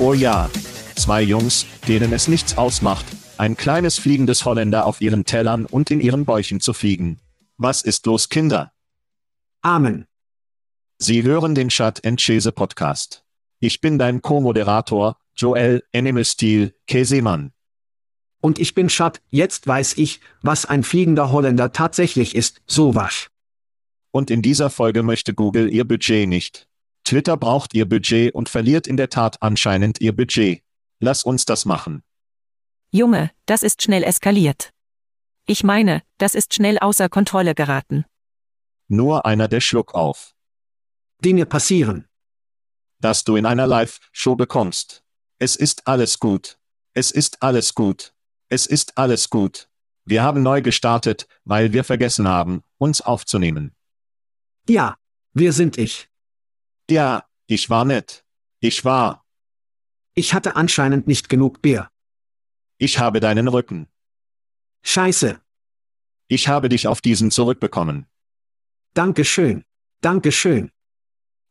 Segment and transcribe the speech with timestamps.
[0.00, 0.50] Oh ja.
[0.96, 3.06] Zwei Jungs, denen es nichts ausmacht,
[3.38, 7.20] ein kleines fliegendes Holländer auf ihren Tellern und in ihren Bäuchen zu fliegen.
[7.58, 8.72] Was ist los, Kinder?
[9.62, 10.06] Amen.
[10.98, 13.24] Sie hören den Chat and Chase Podcast.
[13.60, 17.52] Ich bin dein Co-Moderator, Joel Animal Steel Käsemann.
[18.40, 23.28] Und ich bin Schad, jetzt weiß ich, was ein fliegender Holländer tatsächlich ist, sowas.
[24.10, 26.68] Und in dieser Folge möchte Google ihr Budget nicht.
[27.04, 30.62] Twitter braucht ihr Budget und verliert in der Tat anscheinend ihr Budget.
[31.00, 32.02] Lass uns das machen.
[32.90, 34.70] Junge, das ist schnell eskaliert.
[35.46, 38.06] Ich meine, das ist schnell außer Kontrolle geraten.
[38.88, 40.34] Nur einer der Schluck auf.
[41.22, 42.06] Dinge passieren.
[43.00, 45.02] Dass du in einer Live-Show bekommst.
[45.38, 46.58] Es ist alles gut.
[46.94, 48.14] Es ist alles gut.
[48.48, 49.68] Es ist alles gut.
[50.06, 53.74] Wir haben neu gestartet, weil wir vergessen haben, uns aufzunehmen.
[54.68, 54.96] Ja,
[55.32, 56.08] wir sind ich.
[56.90, 58.24] Ja, ich war nett.
[58.60, 59.24] Ich war.
[60.14, 61.90] Ich hatte anscheinend nicht genug Bier.
[62.78, 63.88] Ich habe deinen Rücken.
[64.82, 65.40] Scheiße.
[66.28, 68.06] Ich habe dich auf diesen zurückbekommen.
[68.92, 69.64] Dankeschön.
[70.00, 70.70] Dankeschön.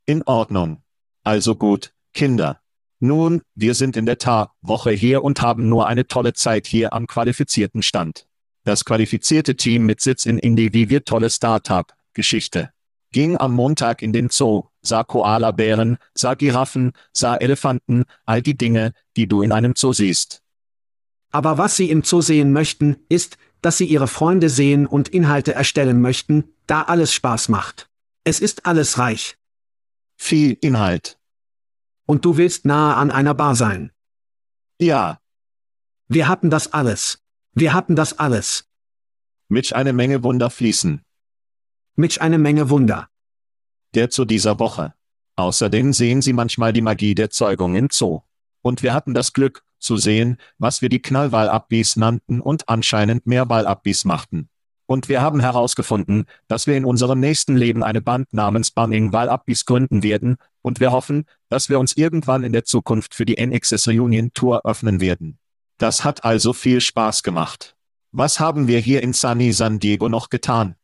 [0.05, 0.83] In Ordnung.
[1.23, 2.61] Also gut, Kinder.
[2.99, 6.93] Nun, wir sind in der Tat Woche hier und haben nur eine tolle Zeit hier
[6.93, 8.27] am qualifizierten Stand.
[8.63, 12.71] Das qualifizierte Team mit Sitz in Indy wie wir tolle Startup-Geschichte.
[13.13, 18.91] Ging am Montag in den Zoo, sah Koalabären, sah Giraffen, sah Elefanten, all die Dinge,
[19.15, 20.41] die du in einem Zoo siehst.
[21.29, 25.53] Aber was Sie im Zoo sehen möchten, ist, dass Sie Ihre Freunde sehen und Inhalte
[25.53, 27.87] erstellen möchten, da alles Spaß macht.
[28.23, 29.37] Es ist alles reich.
[30.17, 31.19] Viel Inhalt.
[32.07, 33.91] Und du willst nahe an einer Bar sein.
[34.79, 35.19] Ja.
[36.07, 37.19] Wir hatten das alles.
[37.53, 38.65] Wir hatten das alles.
[39.49, 41.03] Mit eine Menge Wunder fließen.
[41.95, 43.07] Mit eine Menge Wunder.
[43.93, 44.95] Der zu dieser Woche.
[45.35, 48.21] Außerdem sehen Sie manchmal die Magie der Zeugung im Zoo.
[48.63, 54.05] Und wir hatten das Glück, zu sehen, was wir die Knallwahlabbis nannten und anscheinend Mehrwahlabbis
[54.05, 54.49] machten.
[54.87, 59.65] Und wir haben herausgefunden, dass wir in unserem nächsten Leben eine Band namens Bunning Wahlabbis
[59.65, 63.87] gründen werden, und wir hoffen, dass wir uns irgendwann in der Zukunft für die NXS
[63.89, 65.37] Reunion Tour öffnen werden.
[65.77, 67.75] Das hat also viel Spaß gemacht.
[68.11, 70.75] Was haben wir hier in Sunny San Diego noch getan?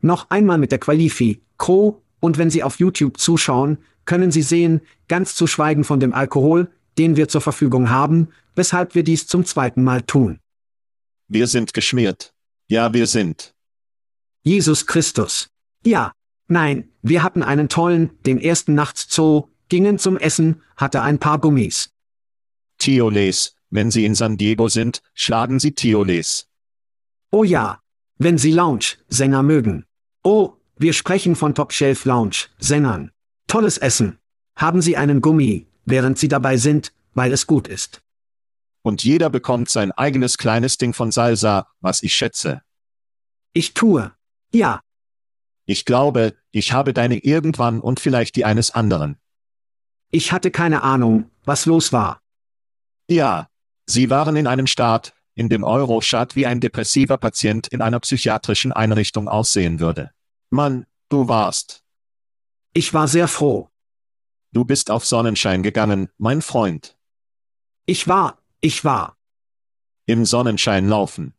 [0.00, 4.80] Noch einmal mit der Qualifi, Crow, und wenn Sie auf YouTube zuschauen, können Sie sehen,
[5.08, 9.44] ganz zu schweigen von dem Alkohol, den wir zur Verfügung haben, weshalb wir dies zum
[9.44, 10.40] zweiten Mal tun.
[11.28, 12.32] Wir sind geschmiert.
[12.68, 13.54] Ja, wir sind.
[14.42, 15.48] Jesus Christus.
[15.84, 16.12] Ja.
[16.48, 21.90] Nein, wir hatten einen tollen, den ersten Nachtszoo, gingen zum Essen, hatte ein paar Gummis.
[22.78, 26.46] Tioles, wenn Sie in San Diego sind, schlagen Sie Tioles.
[27.30, 27.80] Oh ja.
[28.16, 29.84] Wenn Sie Lounge-Sänger mögen.
[30.30, 33.12] Oh, wir sprechen von Top-Shelf Lounge-Sängern.
[33.46, 34.18] Tolles Essen.
[34.56, 38.02] Haben Sie einen Gummi, während Sie dabei sind, weil es gut ist.
[38.82, 42.60] Und jeder bekommt sein eigenes kleines Ding von Salsa, was ich schätze.
[43.54, 44.12] Ich tue.
[44.52, 44.82] Ja.
[45.64, 49.16] Ich glaube, ich habe deine irgendwann und vielleicht die eines anderen.
[50.10, 52.20] Ich hatte keine Ahnung, was los war.
[53.08, 53.48] Ja.
[53.86, 58.72] Sie waren in einem Staat, in dem Eurostaat wie ein depressiver Patient in einer psychiatrischen
[58.72, 60.10] Einrichtung aussehen würde.
[60.50, 61.84] Mann, du warst.
[62.72, 63.68] Ich war sehr froh.
[64.52, 66.96] Du bist auf Sonnenschein gegangen, mein Freund.
[67.84, 69.16] Ich war, ich war.
[70.06, 71.34] Im Sonnenschein laufen.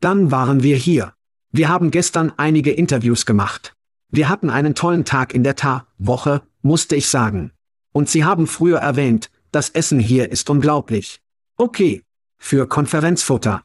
[0.00, 1.14] Dann waren wir hier.
[1.50, 3.74] Wir haben gestern einige Interviews gemacht.
[4.10, 7.52] Wir hatten einen tollen Tag in der Ta-Woche, musste ich sagen.
[7.92, 11.20] Und Sie haben früher erwähnt, das Essen hier ist unglaublich.
[11.56, 12.02] Okay.
[12.36, 13.64] Für Konferenzfutter.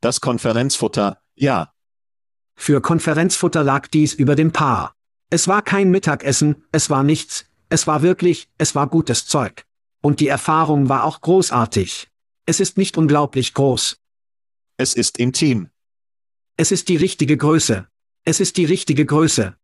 [0.00, 1.72] Das Konferenzfutter, ja.
[2.62, 4.94] Für Konferenzfutter lag dies über dem Paar.
[5.30, 9.64] Es war kein Mittagessen, es war nichts, es war wirklich, es war gutes Zeug.
[10.02, 12.08] Und die Erfahrung war auch großartig.
[12.44, 13.96] Es ist nicht unglaublich groß.
[14.76, 15.70] Es ist intim.
[16.58, 17.88] Es ist die richtige Größe.
[18.24, 19.56] Es ist die richtige Größe.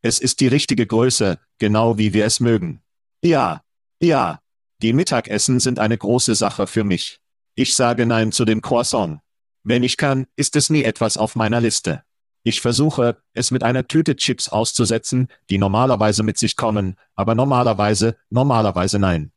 [0.00, 2.82] Es ist die richtige Größe, genau wie wir es mögen.
[3.20, 3.64] Ja,
[4.00, 4.40] ja.
[4.80, 7.18] Die Mittagessen sind eine große Sache für mich.
[7.56, 9.18] Ich sage Nein zu dem Croissant.
[9.64, 12.04] Wenn ich kann, ist es nie etwas auf meiner Liste.
[12.44, 18.16] Ich versuche, es mit einer Tüte Chips auszusetzen, die normalerweise mit sich kommen, aber normalerweise,
[18.30, 19.30] normalerweise nein.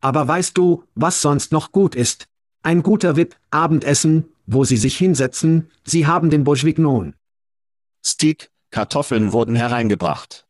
[0.00, 2.26] Aber weißt du, was sonst noch gut ist?
[2.62, 7.14] Ein guter VIP-Abendessen, wo Sie sich hinsetzen, Sie haben den Bourguignon.
[8.04, 10.46] Steak, Kartoffeln wurden hereingebracht.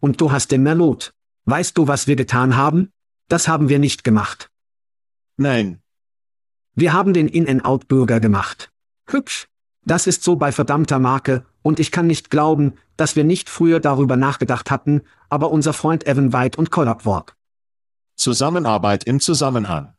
[0.00, 1.12] Und du hast den Merlot.
[1.44, 2.92] Weißt du, was wir getan haben?
[3.28, 4.50] Das haben wir nicht gemacht.
[5.36, 5.80] Nein.
[6.74, 8.70] Wir haben den In-N-Out-Burger gemacht.
[9.06, 9.46] Hübsch.
[9.84, 13.80] Das ist so bei verdammter Marke, und ich kann nicht glauben, dass wir nicht früher
[13.80, 17.36] darüber nachgedacht hatten, aber unser Freund Evan White und Collab Walk.
[18.16, 19.94] Zusammenarbeit im Zusammenhang.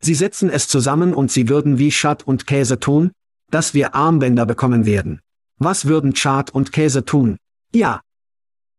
[0.00, 3.12] Sie setzen es zusammen und sie würden wie Schad und Käse tun,
[3.50, 5.20] dass wir Armbänder bekommen werden.
[5.58, 7.38] Was würden Schad und Käse tun?
[7.72, 8.00] Ja.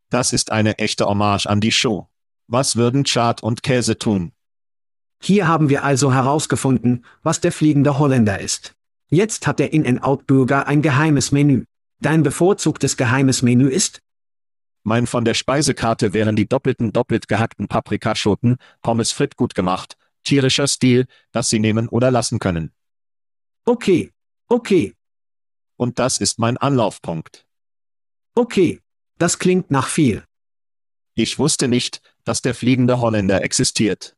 [0.10, 2.08] Das ist eine echte Hommage an die Show.
[2.48, 4.34] Was würden Schad und Käse tun?
[5.22, 8.76] Hier haben wir also herausgefunden, was der fliegende Holländer ist.
[9.14, 11.66] Jetzt hat der In-N-Out-Bürger ein geheimes Menü.
[12.00, 14.02] Dein bevorzugtes geheimes Menü ist?
[14.82, 20.68] Mein von der Speisekarte wären die doppelten doppelt gehackten Paprikaschoten, Pommes fritt gut gemacht, tierischer
[20.68, 22.72] Stil, das Sie nehmen oder lassen können.
[23.66, 24.12] Okay.
[24.50, 24.96] Okay.
[25.78, 27.46] Und das ist mein Anlaufpunkt.
[28.34, 28.82] Okay.
[29.20, 30.24] Das klingt nach viel.
[31.14, 34.16] Ich wusste nicht, dass der fliegende Holländer existiert.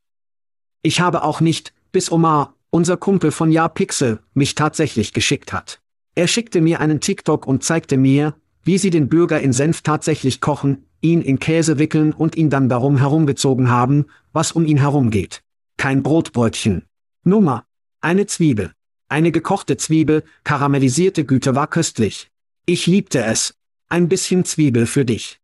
[0.83, 5.79] Ich habe auch nicht, bis Omar, unser Kumpel von Ja Pixel, mich tatsächlich geschickt hat.
[6.13, 10.41] Er schickte mir einen TikTok und zeigte mir, wie sie den Bürger in Senf tatsächlich
[10.41, 15.09] kochen, ihn in Käse wickeln und ihn dann darum herumgezogen haben, was um ihn herum
[15.09, 15.41] geht.
[15.77, 16.83] Kein Brotbrötchen.
[17.23, 17.63] Nummer.
[18.01, 18.73] Eine Zwiebel.
[19.07, 22.29] Eine gekochte Zwiebel, karamellisierte Güte war köstlich.
[22.65, 23.55] Ich liebte es.
[23.87, 25.39] Ein bisschen Zwiebel für dich.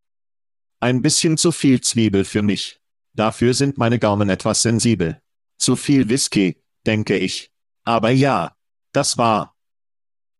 [0.81, 2.81] Ein bisschen zu viel Zwiebel für mich.
[3.13, 5.21] Dafür sind meine Gaumen etwas sensibel.
[5.57, 7.51] Zu viel Whisky, denke ich.
[7.83, 8.55] Aber ja,
[8.91, 9.55] das war.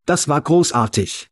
[0.06, 1.28] Das war großartig.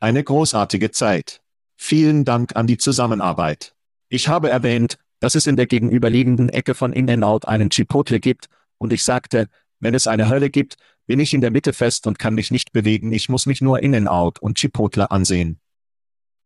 [0.00, 1.42] Eine großartige Zeit.
[1.76, 3.74] Vielen Dank an die Zusammenarbeit.
[4.08, 8.92] Ich habe erwähnt, dass es in der gegenüberliegenden Ecke von In-N-Out einen Chipotle gibt, und
[8.92, 9.48] ich sagte,
[9.80, 10.76] wenn es eine Hölle gibt,
[11.06, 13.82] bin ich in der Mitte fest und kann mich nicht bewegen, ich muss mich nur
[13.82, 15.60] In-N-Out und Chipotle ansehen.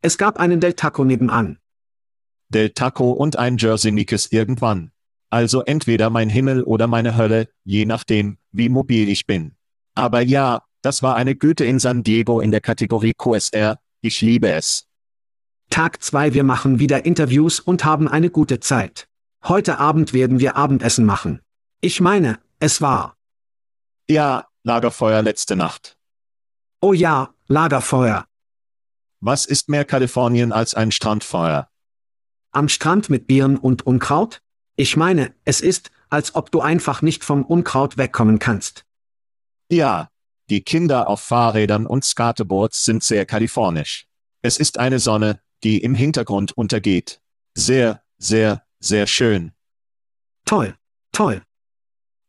[0.00, 1.58] Es gab einen Del Taco nebenan.
[2.48, 4.92] Del Taco und ein Jersey Nikes irgendwann.
[5.30, 9.54] Also entweder mein Himmel oder meine Hölle, je nachdem, wie mobil ich bin.
[9.94, 14.50] Aber ja, das war eine Güte in San Diego in der Kategorie QSR, ich liebe
[14.50, 14.86] es.
[15.70, 19.08] Tag 2 wir machen wieder Interviews und haben eine gute Zeit.
[19.44, 21.40] Heute Abend werden wir Abendessen machen.
[21.80, 23.16] Ich meine, es war.
[24.08, 25.96] Ja, Lagerfeuer letzte Nacht.
[26.80, 28.24] Oh ja, Lagerfeuer.
[29.20, 31.68] Was ist mehr Kalifornien als ein Strandfeuer?
[32.50, 34.40] Am Strand mit Bieren und Unkraut?
[34.80, 38.84] Ich meine, es ist, als ob du einfach nicht vom Unkraut wegkommen kannst.
[39.68, 40.08] Ja,
[40.50, 44.06] die Kinder auf Fahrrädern und Skateboards sind sehr kalifornisch.
[44.40, 47.20] Es ist eine Sonne, die im Hintergrund untergeht.
[47.54, 49.50] Sehr, sehr, sehr schön.
[50.44, 50.76] Toll,
[51.10, 51.42] toll.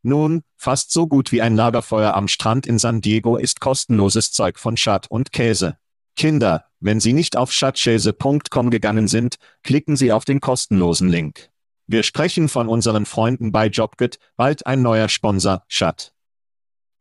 [0.01, 4.57] Nun, fast so gut wie ein Lagerfeuer am Strand in San Diego ist kostenloses Zeug
[4.57, 5.77] von Schat und Käse.
[6.15, 11.51] Kinder, wenn Sie nicht auf schatzkäse.com gegangen sind, klicken Sie auf den kostenlosen Link.
[11.91, 16.13] Wir sprechen von unseren Freunden bei JobGet, bald ein neuer Sponsor, Schat.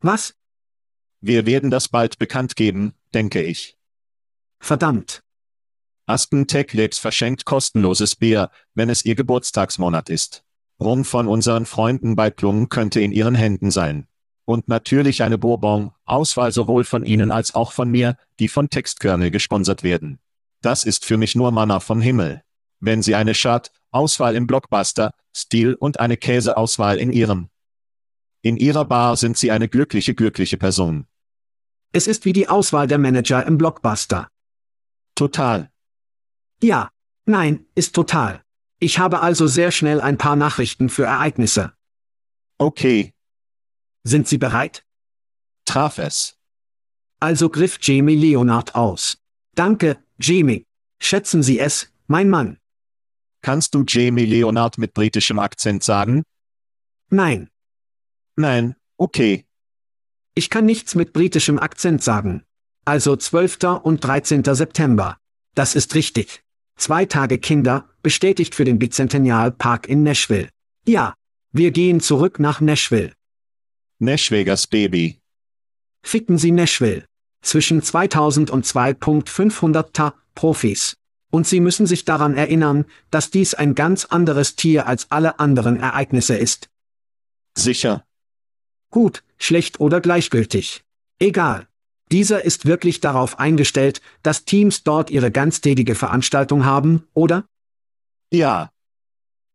[0.00, 0.34] Was?
[1.20, 3.76] Wir werden das bald bekannt geben, denke ich.
[4.60, 5.22] Verdammt.
[6.06, 10.42] Aspen Tech Labs verschenkt kostenloses Bier, wenn es ihr Geburtstagsmonat ist.
[10.80, 14.08] Rum von unseren Freunden bei Plum könnte in ihren Händen sein.
[14.46, 19.30] Und natürlich eine Bourbon, Auswahl sowohl von Ihnen als auch von mir, die von Textkernel
[19.30, 20.18] gesponsert werden.
[20.62, 22.42] Das ist für mich nur Manna vom Himmel.
[22.80, 27.48] Wenn Sie eine Schad, Auswahl im Blockbuster, Stil und eine Käseauswahl in Ihrem.
[28.42, 31.06] In Ihrer Bar sind Sie eine glückliche, glückliche Person.
[31.92, 34.28] Es ist wie die Auswahl der Manager im Blockbuster.
[35.14, 35.70] Total.
[36.62, 36.90] Ja.
[37.24, 38.42] Nein, ist total.
[38.78, 41.74] Ich habe also sehr schnell ein paar Nachrichten für Ereignisse.
[42.56, 43.12] Okay.
[44.04, 44.84] Sind Sie bereit?
[45.66, 46.38] Traf es.
[47.20, 49.18] Also griff Jamie Leonard aus.
[49.54, 50.64] Danke, Jamie.
[51.00, 52.58] Schätzen Sie es, mein Mann.
[53.40, 56.24] Kannst du Jamie Leonard mit britischem Akzent sagen?
[57.10, 57.48] Nein.
[58.36, 59.46] Nein, okay.
[60.34, 62.44] Ich kann nichts mit britischem Akzent sagen.
[62.84, 63.80] Also 12.
[63.82, 64.44] und 13.
[64.44, 65.18] September.
[65.54, 66.42] Das ist richtig.
[66.76, 70.48] Zwei Tage Kinder, bestätigt für den Bicentennial Park in Nashville.
[70.86, 71.14] Ja.
[71.50, 73.14] Wir gehen zurück nach Nashville.
[73.98, 75.18] Nashvegas Baby.
[76.02, 77.06] Ficken Sie Nashville.
[77.42, 80.97] Zwischen 2000 und 2.500 Ta Profis.
[81.30, 85.78] Und Sie müssen sich daran erinnern, dass dies ein ganz anderes Tier als alle anderen
[85.78, 86.70] Ereignisse ist.
[87.56, 88.04] Sicher.
[88.90, 90.84] Gut, schlecht oder gleichgültig.
[91.18, 91.66] Egal.
[92.10, 97.44] Dieser ist wirklich darauf eingestellt, dass Teams dort ihre ganztätige Veranstaltung haben, oder?
[98.32, 98.70] Ja.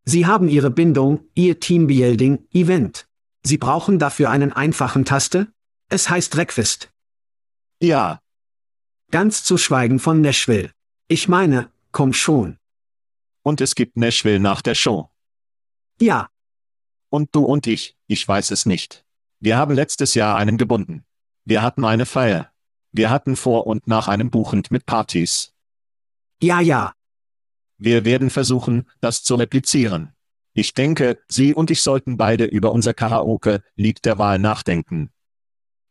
[0.05, 3.07] Sie haben ihre Bindung, ihr Teambuilding-Event.
[3.43, 5.47] Sie brauchen dafür einen einfachen Taste?
[5.89, 6.91] Es heißt Breakfast.
[7.79, 8.19] Ja.
[9.11, 10.71] Ganz zu schweigen von Nashville.
[11.07, 12.57] Ich meine, komm schon.
[13.43, 15.09] Und es gibt Nashville nach der Show.
[15.99, 16.29] Ja.
[17.09, 19.05] Und du und ich, ich weiß es nicht.
[19.39, 21.03] Wir haben letztes Jahr einen gebunden.
[21.45, 22.51] Wir hatten eine Feier.
[22.91, 25.53] Wir hatten vor und nach einem Buchend mit Partys.
[26.41, 26.93] Ja, ja.
[27.77, 30.13] Wir werden versuchen, das zu replizieren.
[30.53, 35.11] Ich denke, Sie und ich sollten beide über unser Karaoke-Lied der Wahl nachdenken.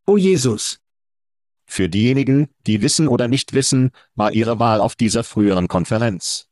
[0.06, 0.81] Oh Jesus.
[1.72, 6.50] Für diejenigen, die wissen oder nicht wissen, war Ihre Wahl auf dieser früheren Konferenz.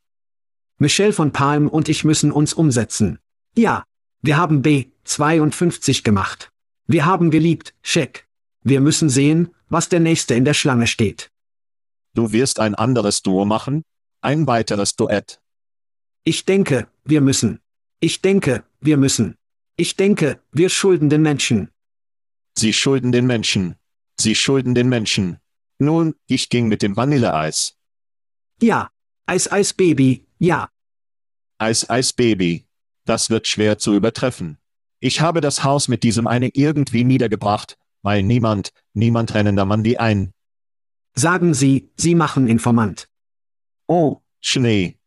[0.78, 3.18] Michelle von Palm und ich müssen uns umsetzen.
[3.54, 3.84] Ja.
[4.22, 6.48] Wir haben B52 gemacht.
[6.86, 8.28] Wir haben geliebt, Check.
[8.62, 11.30] Wir müssen sehen, was der nächste in der Schlange steht.
[12.14, 13.82] Du wirst ein anderes Duo machen?
[14.22, 15.38] Ein weiteres Duett.
[16.24, 17.60] Ich denke, wir müssen.
[18.00, 19.36] Ich denke, wir müssen.
[19.76, 21.68] Ich denke, wir schulden den Menschen.
[22.56, 23.76] Sie schulden den Menschen.
[24.20, 25.38] Sie schulden den Menschen.
[25.78, 27.78] Nun, ich ging mit dem Vanilleeis.
[28.60, 28.90] Ja.
[29.24, 30.68] Eis Eis Baby, ja.
[31.56, 32.66] Eis Eis Baby.
[33.06, 34.58] Das wird schwer zu übertreffen.
[34.98, 39.98] Ich habe das Haus mit diesem eine irgendwie niedergebracht, weil niemand, niemand rennender Mann die
[39.98, 40.34] ein.
[41.14, 43.08] Sagen Sie, Sie machen Informant.
[43.86, 44.98] Oh, Schnee.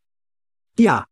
[0.79, 1.05] Ja.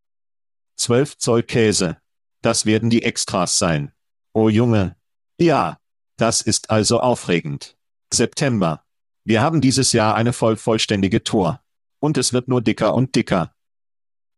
[0.77, 1.97] 12 Zoll Käse.
[2.41, 3.91] Das werden die Extras sein.
[4.33, 4.95] Oh Junge.
[5.37, 5.77] Ja.
[6.17, 7.77] Das ist also aufregend.
[8.13, 8.83] September.
[9.23, 11.61] Wir haben dieses Jahr eine voll vollständige Tour.
[11.99, 13.53] Und es wird nur dicker und dicker.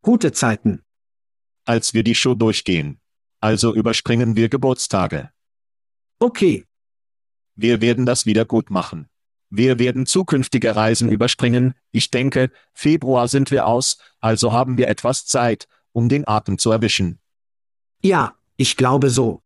[0.01, 0.84] Gute Zeiten.
[1.65, 3.00] Als wir die Show durchgehen.
[3.39, 5.32] Also überspringen wir Geburtstage.
[6.20, 6.65] Okay.
[7.56, 9.08] Wir werden das wieder gut machen.
[9.50, 11.75] Wir werden zukünftige Reisen überspringen.
[11.92, 16.72] Ich denke, Februar sind wir aus, also haben wir etwas Zeit, um den Atem zu
[16.72, 17.20] erwischen.
[18.01, 19.42] Ja, ich glaube so.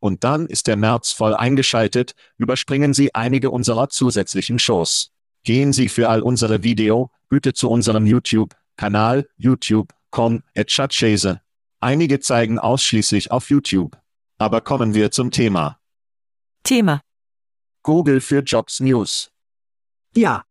[0.00, 5.10] Und dann ist der März voll eingeschaltet, überspringen Sie einige unserer zusätzlichen Shows.
[5.44, 11.40] Gehen Sie für all unsere Video, bitte zu unserem YouTube-Kanal, youtube.com, Chase.
[11.80, 13.96] Einige zeigen ausschließlich auf YouTube.
[14.38, 15.78] Aber kommen wir zum Thema.
[16.62, 17.00] Thema.
[17.82, 19.30] Google für Jobs News.
[20.14, 20.44] Ja.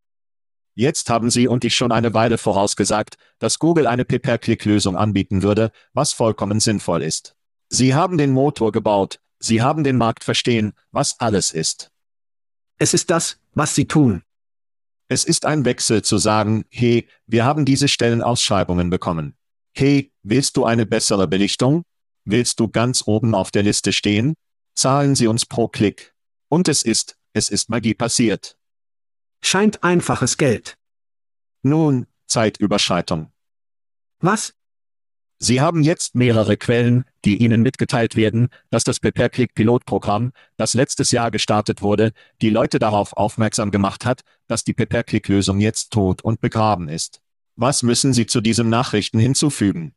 [0.75, 5.71] Jetzt haben Sie und ich schon eine Weile vorausgesagt, dass Google eine Pay-per-Click-Lösung anbieten würde,
[5.93, 7.35] was vollkommen sinnvoll ist.
[7.69, 11.91] Sie haben den Motor gebaut, Sie haben den Markt verstehen, was alles ist.
[12.77, 14.23] Es ist das, was Sie tun.
[15.09, 19.35] Es ist ein Wechsel zu sagen, hey, wir haben diese Stellenausschreibungen bekommen.
[19.73, 21.83] Hey, willst du eine bessere Belichtung?
[22.25, 24.33] Willst du ganz oben auf der Liste stehen?
[24.75, 26.13] Zahlen Sie uns pro Klick.
[26.49, 28.57] Und es ist, es ist Magie passiert.
[29.41, 30.75] Scheint einfaches Geld.
[31.63, 33.31] Nun, Zeitüberschreitung.
[34.19, 34.56] Was?
[35.39, 41.29] Sie haben jetzt mehrere Quellen, die Ihnen mitgeteilt werden, dass das Pay-Per-Click-Pilotprogramm, das letztes Jahr
[41.29, 46.89] gestartet wurde, die Leute darauf aufmerksam gemacht hat, dass die Pay-Per-Click-Lösung jetzt tot und begraben
[46.89, 47.21] ist.
[47.55, 49.93] Was müssen Sie zu diesen Nachrichten hinzufügen?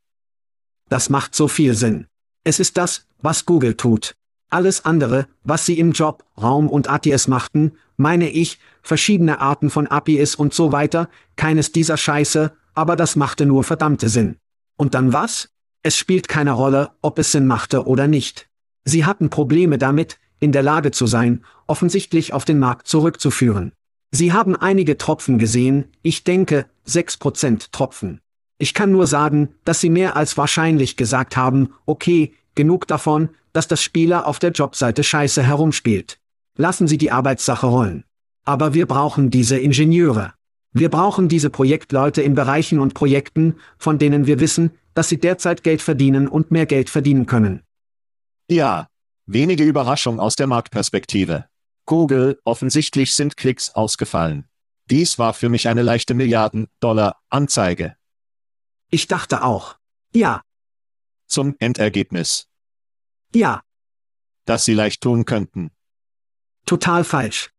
[0.90, 2.06] Das macht so viel Sinn.
[2.44, 4.16] Es ist das, was Google tut.
[4.50, 9.87] Alles andere, was sie im Job, Raum und ATS machten, meine ich, verschiedene Arten von
[9.87, 14.37] APIs und so weiter, keines dieser Scheiße, aber das machte nur verdammte Sinn.
[14.80, 15.50] Und dann was?
[15.82, 18.49] Es spielt keine Rolle, ob es Sinn machte oder nicht.
[18.82, 23.72] Sie hatten Probleme damit, in der Lage zu sein, offensichtlich auf den Markt zurückzuführen.
[24.10, 28.22] Sie haben einige Tropfen gesehen, ich denke, 6% Tropfen.
[28.56, 33.68] Ich kann nur sagen, dass sie mehr als wahrscheinlich gesagt haben, okay, genug davon, dass
[33.68, 36.18] das Spieler auf der Jobseite scheiße herumspielt.
[36.56, 38.04] Lassen Sie die Arbeitssache rollen.
[38.46, 40.32] Aber wir brauchen diese Ingenieure.
[40.72, 45.62] Wir brauchen diese Projektleute in Bereichen und Projekten, von denen wir wissen, dass sie derzeit
[45.62, 47.62] Geld verdienen und mehr Geld verdienen können.
[48.48, 48.88] Ja,
[49.26, 51.46] wenige Überraschung aus der Marktperspektive.
[51.86, 54.48] Google, offensichtlich sind Klicks ausgefallen.
[54.90, 57.96] Dies war für mich eine leichte Milliarden-Dollar-Anzeige.
[58.90, 59.76] Ich dachte auch.
[60.14, 60.42] Ja.
[61.26, 62.48] Zum Endergebnis.
[63.34, 63.62] Ja.
[64.44, 65.70] Das sie leicht tun könnten.
[66.66, 67.50] Total falsch.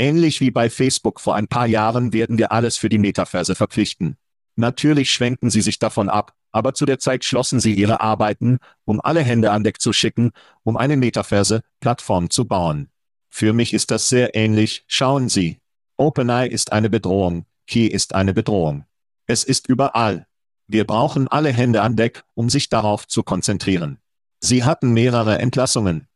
[0.00, 4.16] Ähnlich wie bei Facebook vor ein paar Jahren werden wir alles für die Metaverse verpflichten.
[4.56, 9.02] Natürlich schwenken sie sich davon ab, aber zu der Zeit schlossen sie ihre Arbeiten, um
[9.02, 10.30] alle Hände an Deck zu schicken,
[10.62, 12.88] um eine Metaverse-Plattform zu bauen.
[13.28, 15.60] Für mich ist das sehr ähnlich, schauen Sie.
[15.98, 18.86] OpenAI ist eine Bedrohung, Key ist eine Bedrohung.
[19.26, 20.26] Es ist überall.
[20.66, 23.98] Wir brauchen alle Hände an Deck, um sich darauf zu konzentrieren.
[24.40, 26.08] Sie hatten mehrere Entlassungen.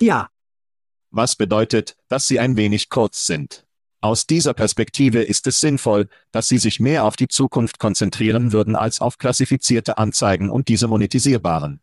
[0.00, 0.30] Ja,
[1.10, 3.64] was bedeutet, dass sie ein wenig kurz sind.
[4.00, 8.76] Aus dieser Perspektive ist es sinnvoll, dass sie sich mehr auf die Zukunft konzentrieren würden
[8.76, 11.80] als auf klassifizierte Anzeigen und diese monetisierbaren.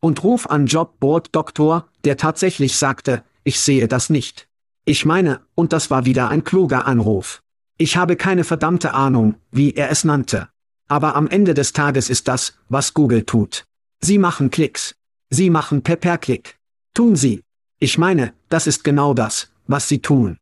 [0.00, 4.48] Und ruf an Jobboard Doktor, der tatsächlich sagte, ich sehe das nicht.
[4.84, 7.42] Ich meine, und das war wieder ein kluger Anruf.
[7.76, 10.48] Ich habe keine verdammte Ahnung, wie er es nannte.
[10.88, 13.66] Aber am Ende des Tages ist das, was Google tut.
[14.00, 14.94] Sie machen Klicks.
[15.28, 16.58] Sie machen Per-Per-Klick.
[16.94, 17.42] Tun Sie.
[17.80, 20.38] Ich meine, das ist genau das, was sie tun.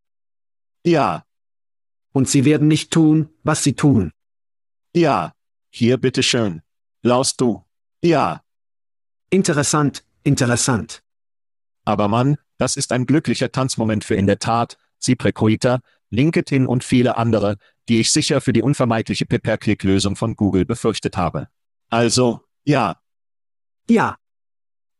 [0.84, 1.24] Ja.
[2.12, 4.12] Und sie werden nicht tun, was sie tun.
[4.94, 5.34] Ja.
[5.68, 6.62] Hier bitteschön.
[7.02, 7.64] Laust du.
[8.02, 8.42] Ja.
[9.28, 11.02] Interessant, interessant.
[11.84, 17.18] Aber Mann, das ist ein glücklicher Tanzmoment für in der Tat, ZipRecruiter, LinkedIn und viele
[17.18, 17.58] andere,
[17.90, 21.48] die ich sicher für die unvermeidliche Pay-Per-Click-Lösung von Google befürchtet habe.
[21.90, 22.98] Also, ja.
[23.90, 24.16] Ja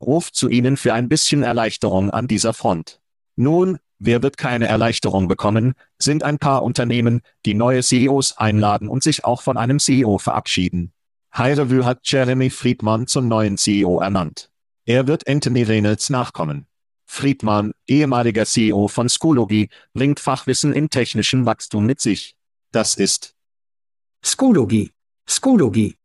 [0.01, 3.01] ruft zu ihnen für ein bisschen Erleichterung an dieser Front.
[3.37, 9.03] Nun, wer wird keine Erleichterung bekommen, sind ein paar Unternehmen, die neue CEOs einladen und
[9.03, 10.93] sich auch von einem CEO verabschieden.
[11.33, 14.51] Hirevue hat Jeremy Friedman zum neuen CEO ernannt.
[14.87, 16.67] Er wird Anthony Reynolds nachkommen.
[17.05, 22.37] Friedman, ehemaliger CEO von Schoology, bringt Fachwissen im technischen Wachstum mit sich.
[22.73, 23.35] Das ist
[24.25, 24.93] Schoology.
[25.29, 25.97] Schoology.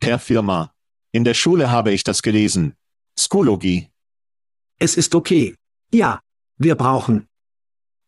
[0.00, 0.72] Per Firma.
[1.12, 2.77] In der Schule habe ich das gelesen.
[3.18, 3.88] Schoologie.
[4.78, 5.56] Es ist okay.
[5.92, 6.20] Ja,
[6.56, 7.26] wir brauchen.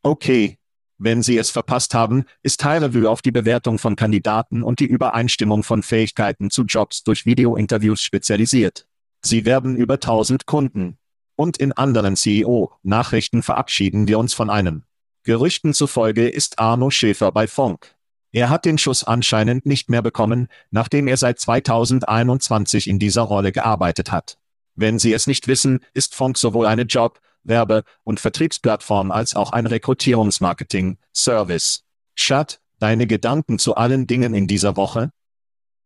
[0.02, 0.56] Okay.
[0.98, 5.62] Wenn Sie es verpasst haben, ist High auf die Bewertung von Kandidaten und die Übereinstimmung
[5.62, 8.86] von Fähigkeiten zu Jobs durch Videointerviews spezialisiert.
[9.22, 10.98] Sie werben über 1000 Kunden.
[11.36, 14.84] Und in anderen CEO-Nachrichten verabschieden wir uns von einem.
[15.24, 17.96] Gerüchten zufolge ist Arno Schäfer bei Funk.
[18.32, 23.52] Er hat den Schuss anscheinend nicht mehr bekommen, nachdem er seit 2021 in dieser Rolle
[23.52, 24.39] gearbeitet hat.
[24.74, 29.52] Wenn Sie es nicht wissen, ist Funk sowohl eine Job-, Werbe- und Vertriebsplattform als auch
[29.52, 31.84] ein Rekrutierungsmarketing-Service.
[32.14, 35.10] Schat, deine Gedanken zu allen Dingen in dieser Woche?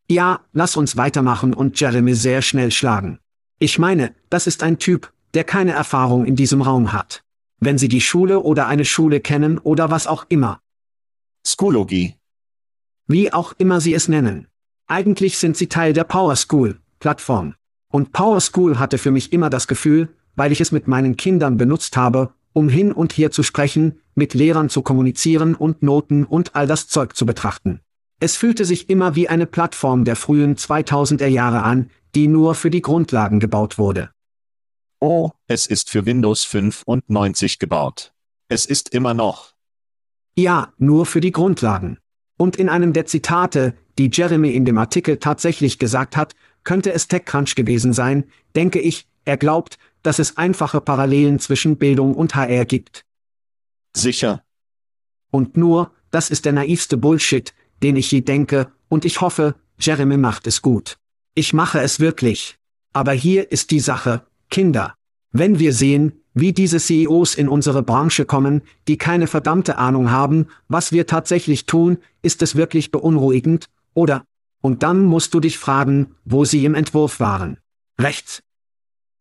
[0.09, 3.21] Ja, lass uns weitermachen und Jeremy sehr schnell schlagen.
[3.59, 7.23] Ich meine, das ist ein Typ, der keine Erfahrung in diesem Raum hat.
[7.59, 10.61] Wenn Sie die Schule oder eine Schule kennen oder was auch immer.
[11.47, 12.17] Schoologie.
[13.07, 14.49] Wie auch immer Sie es nennen.
[14.87, 17.55] Eigentlich sind Sie Teil der Power School Plattform.
[17.95, 21.57] Und Power School hatte für mich immer das Gefühl, weil ich es mit meinen Kindern
[21.57, 26.57] benutzt habe, um hin und her zu sprechen, mit Lehrern zu kommunizieren und Noten und
[26.57, 27.83] all das Zeug zu betrachten.
[28.19, 32.69] Es fühlte sich immer wie eine Plattform der frühen 2000er Jahre an, die nur für
[32.69, 34.11] die Grundlagen gebaut wurde.
[34.99, 38.13] Oh, es ist für Windows 95 gebaut.
[38.49, 39.53] Es ist immer noch.
[40.35, 41.99] Ja, nur für die Grundlagen.
[42.37, 47.09] Und in einem der Zitate, die Jeremy in dem Artikel tatsächlich gesagt hat, könnte es
[47.09, 48.25] TechCrunch gewesen sein,
[48.57, 53.05] denke ich, er glaubt, dass es einfache Parallelen zwischen Bildung und HR gibt.
[53.97, 54.43] Sicher.
[55.31, 60.17] Und nur, das ist der naivste Bullshit, den ich je denke, und ich hoffe, Jeremy
[60.17, 60.99] macht es gut.
[61.35, 62.59] Ich mache es wirklich.
[62.93, 64.95] Aber hier ist die Sache, Kinder.
[65.33, 70.47] Wenn wir sehen, wie diese CEOs in unsere Branche kommen, die keine verdammte Ahnung haben,
[70.69, 74.25] was wir tatsächlich tun, ist es wirklich beunruhigend, oder?
[74.65, 77.59] Und dann musst du dich fragen, wo sie im Entwurf waren.
[78.01, 78.43] Rechts.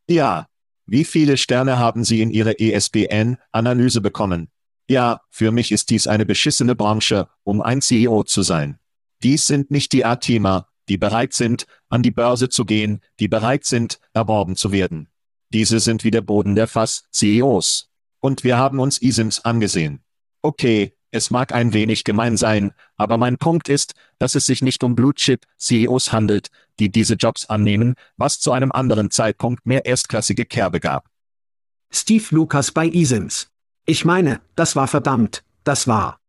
[0.08, 0.48] Ja.
[0.86, 4.48] Wie viele Sterne haben Sie in Ihre ESPN-Analyse bekommen?
[4.88, 8.80] Ja, für mich ist dies eine beschissene Branche, um ein CEO zu sein.
[9.22, 13.66] Dies sind nicht die A-Teamer, die bereit sind, an die Börse zu gehen, die bereit
[13.66, 15.10] sind, erworben zu werden.
[15.50, 17.90] Diese sind wie der Boden der Fass-CEOs.
[18.22, 20.06] Und wir haben uns ISIMs angesehen.
[20.42, 24.84] Okay, es mag ein wenig gemein sein, aber mein Punkt ist, dass es sich nicht
[24.84, 26.48] um Blue-Chip-CEOs handelt,
[26.80, 31.08] die diese Jobs annehmen, was zu einem anderen Zeitpunkt mehr erstklassige Kerbe gab.
[31.92, 33.50] Steve Lucas bei ISIMS.
[33.86, 36.20] Ich meine, das war verdammt, das war.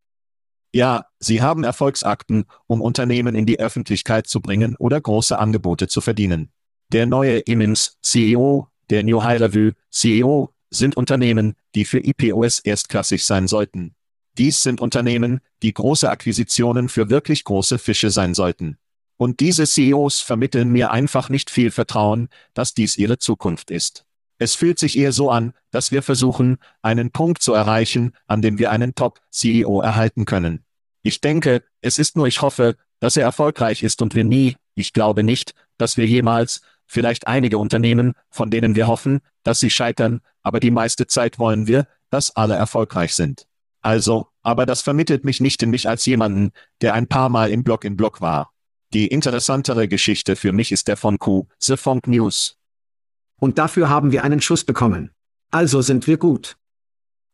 [0.75, 6.03] Ja, sie haben Erfolgsakten, um Unternehmen in die Öffentlichkeit zu bringen oder große Angebote zu
[6.03, 6.51] verdienen.
[6.92, 13.25] Der neue Imins CEO, der New High Review CEO, sind Unternehmen, die für IPOS erstklassig
[13.25, 13.94] sein sollten.
[14.38, 18.79] Dies sind Unternehmen, die große Akquisitionen für wirklich große Fische sein sollten.
[19.16, 24.05] Und diese CEOs vermitteln mir einfach nicht viel Vertrauen, dass dies ihre Zukunft ist.
[24.38, 28.59] Es fühlt sich eher so an, dass wir versuchen, einen Punkt zu erreichen, an dem
[28.59, 30.64] wir einen Top-CEO erhalten können.
[31.03, 34.92] Ich denke, es ist nur ich hoffe, dass er erfolgreich ist und wir nie, ich
[34.92, 40.20] glaube nicht, dass wir jemals, vielleicht einige Unternehmen, von denen wir hoffen, dass sie scheitern,
[40.42, 43.47] aber die meiste Zeit wollen wir, dass alle erfolgreich sind.
[43.85, 47.62] Also, aber das vermittelt mich nicht in mich als jemanden, der ein paar Mal im
[47.62, 48.51] Blog in Blog war.
[48.94, 52.57] Die interessantere Geschichte für mich ist der von Q, The Funk News.
[53.38, 55.11] Und dafür haben wir einen Schuss bekommen.
[55.51, 56.57] Also sind wir gut.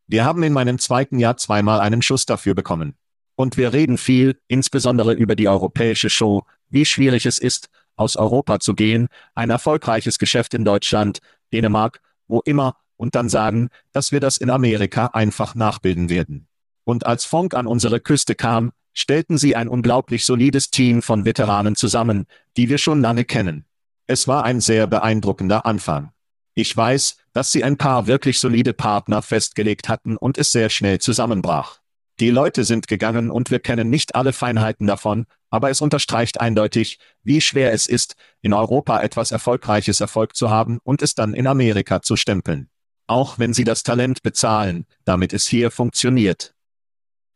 [0.07, 2.95] Wir haben in meinem zweiten Jahr zweimal einen Schuss dafür bekommen.
[3.35, 8.59] Und wir reden viel, insbesondere über die europäische Show, wie schwierig es ist, aus Europa
[8.59, 11.19] zu gehen, ein erfolgreiches Geschäft in Deutschland,
[11.53, 16.47] Dänemark, wo immer, und dann sagen, dass wir das in Amerika einfach nachbilden werden.
[16.83, 21.75] Und als Fonk an unsere Küste kam, stellten sie ein unglaublich solides Team von Veteranen
[21.75, 23.65] zusammen, die wir schon lange kennen.
[24.05, 26.11] Es war ein sehr beeindruckender Anfang.
[26.53, 30.99] Ich weiß, dass sie ein paar wirklich solide Partner festgelegt hatten und es sehr schnell
[30.99, 31.79] zusammenbrach.
[32.19, 36.99] Die Leute sind gegangen und wir kennen nicht alle Feinheiten davon, aber es unterstreicht eindeutig,
[37.23, 41.47] wie schwer es ist, in Europa etwas Erfolgreiches Erfolg zu haben und es dann in
[41.47, 42.70] Amerika zu stempeln.
[43.11, 46.53] Auch wenn sie das Talent bezahlen, damit es hier funktioniert.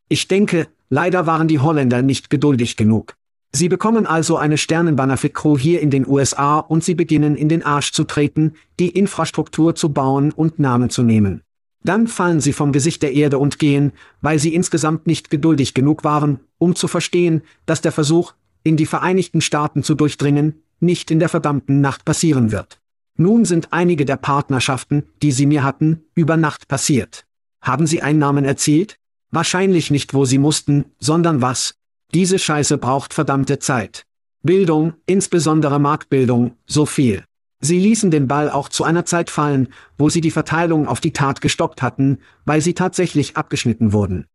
[0.08, 3.14] Ich denke, leider waren die Holländer nicht geduldig genug.
[3.52, 7.92] Sie bekommen also eine Sternenbannerfit-Crew hier in den USA und sie beginnen in den Arsch
[7.92, 11.42] zu treten, die Infrastruktur zu bauen und Namen zu nehmen.
[11.84, 16.04] Dann fallen sie vom Gesicht der Erde und gehen, weil sie insgesamt nicht geduldig genug
[16.04, 21.18] waren, um zu verstehen, dass der Versuch, in die Vereinigten Staaten zu durchdringen, nicht in
[21.18, 22.80] der verdammten Nacht passieren wird.
[23.16, 27.26] Nun sind einige der Partnerschaften, die sie mir hatten, über Nacht passiert.
[27.60, 28.96] Haben sie Einnahmen erzielt?
[29.30, 31.74] Wahrscheinlich nicht, wo sie mussten, sondern was,
[32.14, 34.04] diese Scheiße braucht verdammte Zeit.
[34.42, 37.24] Bildung, insbesondere Marktbildung, so viel.
[37.60, 41.12] Sie ließen den Ball auch zu einer Zeit fallen, wo sie die Verteilung auf die
[41.12, 44.26] Tat gestoppt hatten, weil sie tatsächlich abgeschnitten wurden.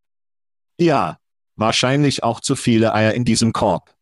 [0.77, 1.17] Ja,
[1.55, 3.95] wahrscheinlich auch zu viele Eier in diesem Korb.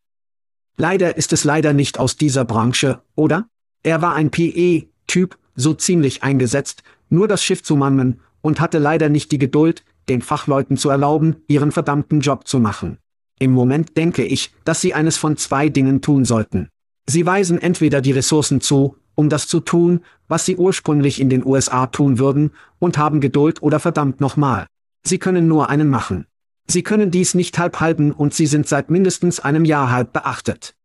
[0.77, 3.49] Leider ist es leider nicht aus dieser Branche, oder?
[3.83, 9.09] Er war ein PE-Typ, so ziemlich eingesetzt, nur das Schiff zu mannen, und hatte leider
[9.09, 12.97] nicht die Geduld, den Fachleuten zu erlauben, ihren verdammten Job zu machen.
[13.39, 16.69] Im Moment denke ich, dass sie eines von zwei Dingen tun sollten.
[17.07, 21.45] Sie weisen entweder die Ressourcen zu, um das zu tun, was sie ursprünglich in den
[21.45, 24.67] USA tun würden, und haben Geduld oder verdammt nochmal.
[25.03, 26.25] Sie können nur einen machen.
[26.67, 30.75] Sie können dies nicht halb halten und sie sind seit mindestens einem Jahr halb beachtet.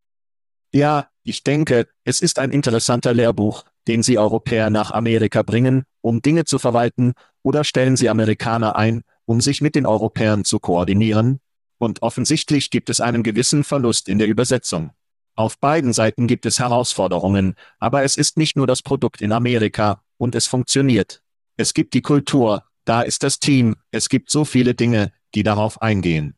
[0.74, 6.20] Ja, ich denke, es ist ein interessanter Lehrbuch, den Sie Europäer nach Amerika bringen, um
[6.20, 7.12] Dinge zu verwalten,
[7.44, 11.38] oder stellen Sie Amerikaner ein, um sich mit den Europäern zu koordinieren,
[11.78, 14.90] und offensichtlich gibt es einen gewissen Verlust in der Übersetzung.
[15.36, 20.02] Auf beiden Seiten gibt es Herausforderungen, aber es ist nicht nur das Produkt in Amerika,
[20.16, 21.22] und es funktioniert.
[21.56, 25.80] Es gibt die Kultur, da ist das Team, es gibt so viele Dinge, die darauf
[25.80, 26.34] eingehen.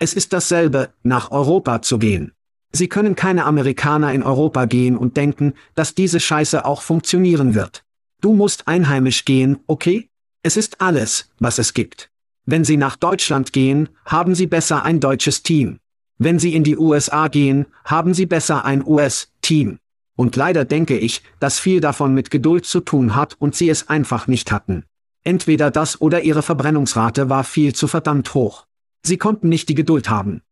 [0.00, 2.35] Es ist dasselbe, nach Europa zu gehen.
[2.76, 7.84] Sie können keine Amerikaner in Europa gehen und denken, dass diese Scheiße auch funktionieren wird.
[8.20, 10.10] Du musst einheimisch gehen, okay?
[10.42, 12.10] Es ist alles, was es gibt.
[12.44, 15.78] Wenn Sie nach Deutschland gehen, haben Sie besser ein deutsches Team.
[16.18, 19.78] Wenn Sie in die USA gehen, haben Sie besser ein US-Team.
[20.14, 23.88] Und leider denke ich, dass viel davon mit Geduld zu tun hat und Sie es
[23.88, 24.84] einfach nicht hatten.
[25.24, 28.66] Entweder das oder Ihre Verbrennungsrate war viel zu verdammt hoch.
[29.02, 30.42] Sie konnten nicht die Geduld haben.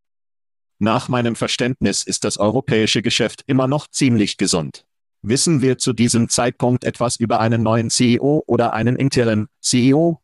[0.79, 4.85] Nach meinem Verständnis ist das europäische Geschäft immer noch ziemlich gesund.
[5.21, 10.21] Wissen wir zu diesem Zeitpunkt etwas über einen neuen CEO oder einen Interim CEO?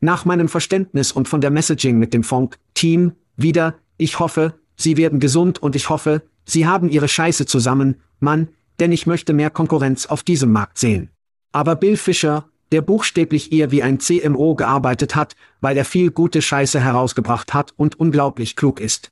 [0.00, 5.20] Nach meinem Verständnis und von der Messaging mit dem Funk-Team wieder, ich hoffe, Sie werden
[5.20, 10.06] gesund und ich hoffe, Sie haben Ihre Scheiße zusammen, Mann, denn ich möchte mehr Konkurrenz
[10.06, 11.10] auf diesem Markt sehen.
[11.52, 16.42] Aber Bill Fischer, der buchstäblich eher wie ein CMO gearbeitet hat, weil er viel gute
[16.42, 19.10] Scheiße herausgebracht hat und unglaublich klug ist.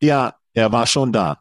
[0.00, 1.40] Ja, er war schon da.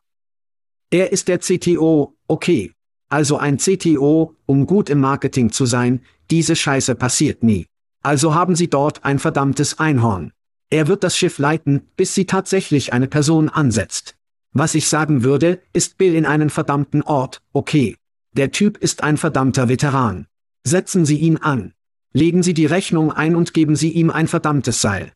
[0.91, 2.71] Er ist der CTO, okay.
[3.09, 7.67] Also ein CTO, um gut im Marketing zu sein, diese Scheiße passiert nie.
[8.01, 10.31] Also haben Sie dort ein verdammtes Einhorn.
[10.69, 14.15] Er wird das Schiff leiten, bis sie tatsächlich eine Person ansetzt.
[14.51, 17.95] Was ich sagen würde, ist Bill in einen verdammten Ort, okay.
[18.33, 20.27] Der Typ ist ein verdammter Veteran.
[20.63, 21.73] Setzen Sie ihn an.
[22.13, 25.11] Legen Sie die Rechnung ein und geben Sie ihm ein verdammtes Seil.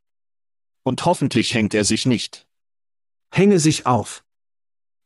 [0.84, 2.45] Und hoffentlich hängt er sich nicht.
[3.32, 4.24] Hänge sich auf.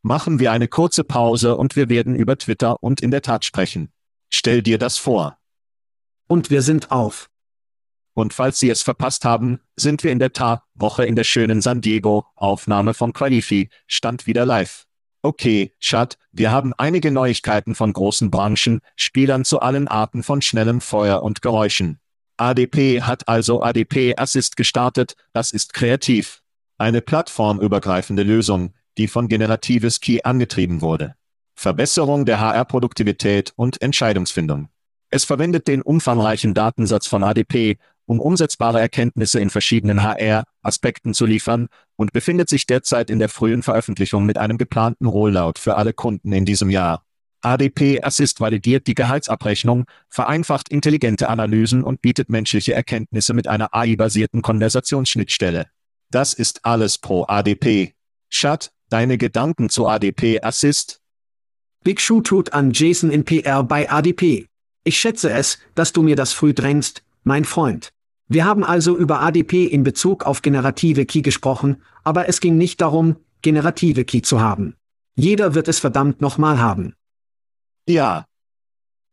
[0.02, 3.92] Machen wir eine kurze Pause und wir werden über Twitter und in der Tat sprechen.
[4.30, 5.38] Stell dir das vor.
[6.28, 7.30] Und wir sind auf.
[8.14, 11.62] Und falls Sie es verpasst haben, sind wir in der Tat Woche in der schönen
[11.62, 14.86] San Diego, Aufnahme von Qualifi, stand wieder live.
[15.22, 20.82] Okay, Schat, wir haben einige Neuigkeiten von großen Branchen, Spielern zu allen Arten von schnellem
[20.82, 22.00] Feuer und Geräuschen.
[22.36, 26.43] ADP hat also ADP Assist gestartet, das ist kreativ.
[26.78, 31.16] Eine plattformübergreifende Lösung, die von Generatives Key angetrieben wurde.
[31.56, 34.70] Verbesserung der HR-Produktivität und Entscheidungsfindung.
[35.10, 41.68] Es verwendet den umfangreichen Datensatz von ADP, um umsetzbare Erkenntnisse in verschiedenen HR-Aspekten zu liefern
[41.96, 46.34] und befindet sich derzeit in der frühen Veröffentlichung mit einem geplanten Rollout für alle Kunden
[46.34, 47.06] in diesem Jahr.
[47.42, 54.42] ADP Assist validiert die Gehaltsabrechnung, vereinfacht intelligente Analysen und bietet menschliche Erkenntnisse mit einer AI-basierten
[54.42, 55.68] Konversationsschnittstelle.
[56.14, 57.96] Das ist alles pro ADP.
[58.30, 61.02] Chat, deine Gedanken zu ADP Assist?
[61.84, 64.48] Big Shoe tut an Jason in PR bei ADP.
[64.84, 67.90] Ich schätze es, dass du mir das früh drängst, mein Freund.
[68.28, 72.80] Wir haben also über ADP in Bezug auf generative Key gesprochen, aber es ging nicht
[72.82, 74.76] darum, generative Key zu haben.
[75.16, 76.94] Jeder wird es verdammt nochmal haben.
[77.90, 78.26] Ja.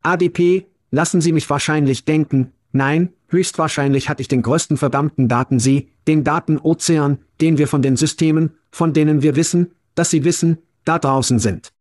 [0.03, 6.25] ADP, lassen Sie mich wahrscheinlich denken, nein, höchstwahrscheinlich hatte ich den größten verdammten Datensee, den
[6.25, 11.39] Datenozean, den wir von den Systemen, von denen wir wissen, dass sie wissen, da draußen
[11.39, 11.73] sind.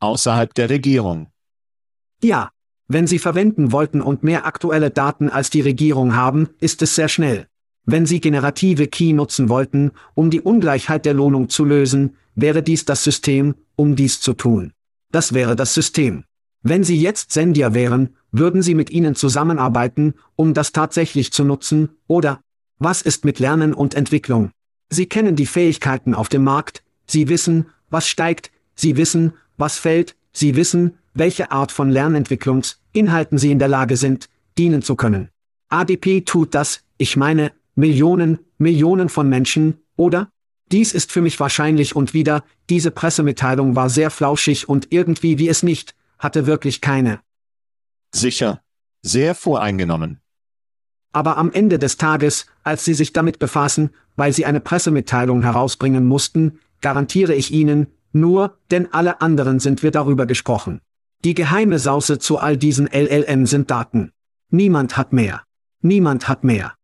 [0.00, 1.28] Außerhalb der Regierung.
[2.22, 2.50] Ja,
[2.86, 7.08] wenn Sie verwenden wollten und mehr aktuelle Daten als die Regierung haben, ist es sehr
[7.08, 7.46] schnell.
[7.86, 12.84] Wenn Sie generative Key nutzen wollten, um die Ungleichheit der Lohnung zu lösen, wäre dies
[12.84, 14.72] das System, um dies zu tun.
[15.10, 16.24] Das wäre das System.
[16.62, 21.90] Wenn Sie jetzt Sendia wären, würden Sie mit ihnen zusammenarbeiten, um das tatsächlich zu nutzen,
[22.08, 22.40] oder?
[22.78, 24.50] Was ist mit Lernen und Entwicklung?
[24.90, 30.16] Sie kennen die Fähigkeiten auf dem Markt, Sie wissen, was steigt, Sie wissen, was fällt,
[30.32, 35.28] Sie wissen, welche Art von Lernentwicklungsinhalten sie in der Lage sind, dienen zu können.
[35.68, 40.28] ADP tut das, ich meine, Millionen, Millionen von Menschen, oder?
[40.72, 45.48] Dies ist für mich wahrscheinlich und wieder, diese Pressemitteilung war sehr flauschig und irgendwie wie
[45.48, 47.20] es nicht, hatte wirklich keine.
[48.14, 48.62] Sicher.
[49.02, 50.20] Sehr voreingenommen.
[51.12, 56.06] Aber am Ende des Tages, als sie sich damit befassen, weil sie eine Pressemitteilung herausbringen
[56.06, 60.80] mussten, garantiere ich Ihnen, nur, denn alle anderen sind wir darüber gesprochen.
[61.24, 64.12] Die geheime Sauce zu all diesen LLM sind Daten.
[64.50, 65.42] Niemand hat mehr.
[65.80, 66.74] Niemand hat mehr.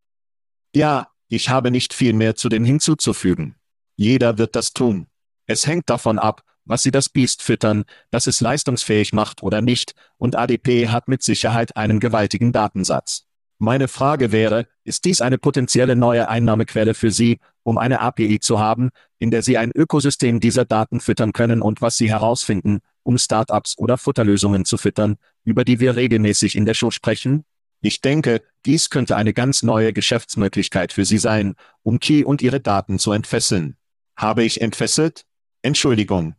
[0.75, 3.55] Ja, ich habe nicht viel mehr zu den hinzuzufügen.
[3.97, 5.07] Jeder wird das tun.
[5.47, 9.95] Es hängt davon ab, was sie das Biest füttern, dass es leistungsfähig macht oder nicht,
[10.19, 13.27] und ADP hat mit Sicherheit einen gewaltigen Datensatz.
[13.63, 18.59] Meine Frage wäre, ist dies eine potenzielle neue Einnahmequelle für Sie, um eine API zu
[18.59, 23.19] haben, in der Sie ein Ökosystem dieser Daten füttern können und was Sie herausfinden, um
[23.19, 27.45] Startups oder Futterlösungen zu füttern, über die wir regelmäßig in der Show sprechen?
[27.83, 32.61] Ich denke, dies könnte eine ganz neue Geschäftsmöglichkeit für Sie sein, um Key und Ihre
[32.61, 33.77] Daten zu entfesseln.
[34.17, 35.27] Habe ich entfesselt?
[35.61, 36.35] Entschuldigung.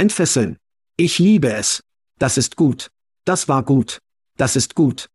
[0.00, 0.56] Entfesseln.
[0.96, 1.82] Ich liebe es.
[2.18, 2.90] Das ist gut.
[3.26, 3.98] Das war gut.
[4.38, 5.10] Das ist gut.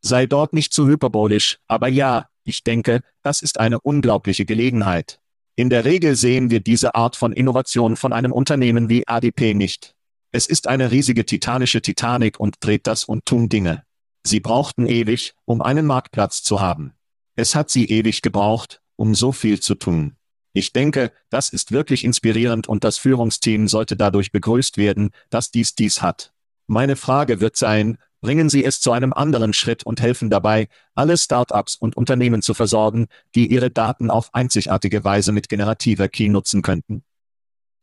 [0.00, 5.20] Sei dort nicht zu hyperbolisch, aber ja, ich denke, das ist eine unglaubliche Gelegenheit.
[5.56, 9.94] In der Regel sehen wir diese Art von Innovation von einem Unternehmen wie ADP nicht.
[10.32, 13.84] Es ist eine riesige titanische Titanic und dreht das und tun Dinge.
[14.22, 16.94] Sie brauchten ewig, um einen Marktplatz zu haben.
[17.36, 20.16] Es hat sie ewig gebraucht, um so viel zu tun.
[20.58, 25.76] Ich denke, das ist wirklich inspirierend und das Führungsteam sollte dadurch begrüßt werden, dass dies
[25.76, 26.32] dies hat.
[26.66, 30.66] Meine Frage wird sein, bringen Sie es zu einem anderen Schritt und helfen dabei,
[30.96, 36.28] alle Startups und Unternehmen zu versorgen, die ihre Daten auf einzigartige Weise mit generativer Key
[36.28, 37.04] nutzen könnten?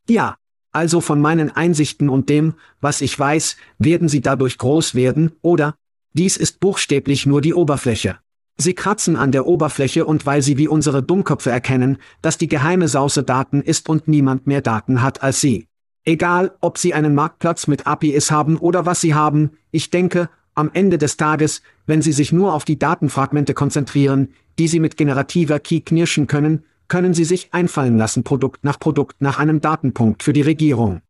[0.09, 0.35] Ja,
[0.73, 5.77] also von meinen Einsichten und dem, was ich weiß, werden sie dadurch groß werden, oder?
[6.11, 8.19] Dies ist buchstäblich nur die Oberfläche.
[8.58, 12.88] Sie kratzen an der Oberfläche und weil sie wie unsere Dummköpfe erkennen, dass die geheime
[12.88, 15.68] Sauce Daten ist und niemand mehr Daten hat als sie.
[16.06, 20.72] Egal, ob sie einen Marktplatz mit APIs haben oder was sie haben, ich denke, am
[20.74, 25.60] Ende des Tages, wenn sie sich nur auf die Datenfragmente konzentrieren, die sie mit generativer
[25.60, 30.32] Key knirschen können, können sie sich einfallen lassen Produkt nach Produkt nach einem Datenpunkt für
[30.32, 31.02] die Regierung.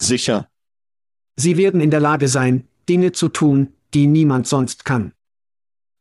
[0.00, 0.48] Sicher.
[1.36, 5.12] Sie werden in der Lage sein, Dinge zu tun, die niemand sonst kann.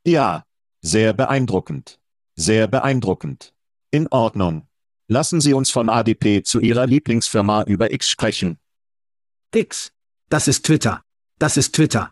[0.06, 0.44] Ja,
[0.84, 2.00] sehr beeindruckend.
[2.36, 3.54] Sehr beeindruckend.
[3.90, 4.68] In Ordnung.
[5.08, 8.60] Lassen Sie uns von ADP zu Ihrer Lieblingsfirma über X sprechen.
[9.56, 9.94] X.
[10.30, 11.04] Das ist Twitter.
[11.40, 12.12] Das ist Twitter.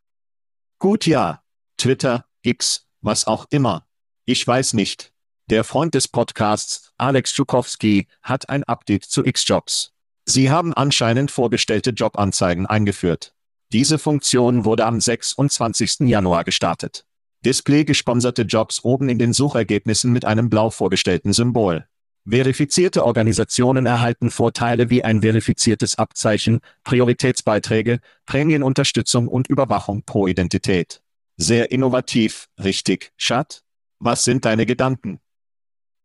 [0.79, 1.43] Gut ja.
[1.77, 3.85] Twitter, X, was auch immer.
[4.25, 5.11] Ich weiß nicht.
[5.49, 9.91] Der Freund des Podcasts, Alex Schukowski, hat ein Update zu X-Jobs.
[10.25, 13.35] Sie haben anscheinend vorgestellte Jobanzeigen eingeführt.
[13.73, 16.01] Diese Funktion wurde am 26.
[16.01, 17.05] Januar gestartet.
[17.43, 21.87] Display gesponserte Jobs oben in den Suchergebnissen mit einem blau vorgestellten Symbol.
[22.23, 31.01] Verifizierte Organisationen erhalten Vorteile wie ein verifiziertes Abzeichen, Prioritätsbeiträge, Prämienunterstützung und Überwachung pro Identität.
[31.37, 33.63] Sehr innovativ, richtig, Schat?
[33.97, 35.19] Was sind deine Gedanken?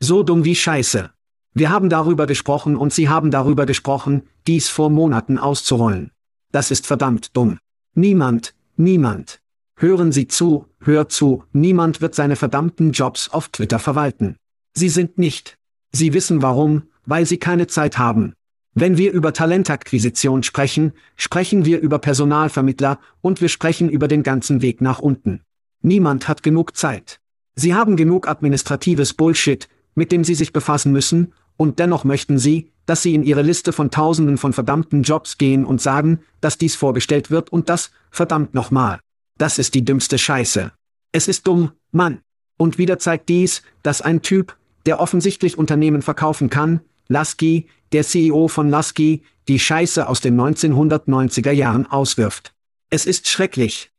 [0.00, 1.10] So dumm wie Scheiße.
[1.52, 6.12] Wir haben darüber gesprochen und Sie haben darüber gesprochen, dies vor Monaten auszurollen.
[6.50, 7.58] Das ist verdammt dumm.
[7.94, 9.40] Niemand, niemand,
[9.78, 14.36] Hören Sie zu, hör zu, niemand wird seine verdammten Jobs auf Twitter verwalten.
[14.72, 15.58] Sie sind nicht.
[15.92, 18.32] Sie wissen warum, weil sie keine Zeit haben.
[18.72, 24.62] Wenn wir über Talentakquisition sprechen, sprechen wir über Personalvermittler und wir sprechen über den ganzen
[24.62, 25.42] Weg nach unten.
[25.82, 27.20] Niemand hat genug Zeit.
[27.54, 32.70] Sie haben genug administratives Bullshit, mit dem sie sich befassen müssen, und dennoch möchten sie,
[32.86, 36.76] dass sie in ihre Liste von Tausenden von verdammten Jobs gehen und sagen, dass dies
[36.76, 39.00] vorgestellt wird und das, verdammt nochmal.
[39.38, 40.72] Das ist die dümmste Scheiße.
[41.12, 42.20] Es ist dumm, Mann.
[42.56, 48.48] Und wieder zeigt dies, dass ein Typ, der offensichtlich Unternehmen verkaufen kann, Lasky, der CEO
[48.48, 52.54] von Lasky, die Scheiße aus den 1990er Jahren auswirft.
[52.90, 53.92] Es ist schrecklich.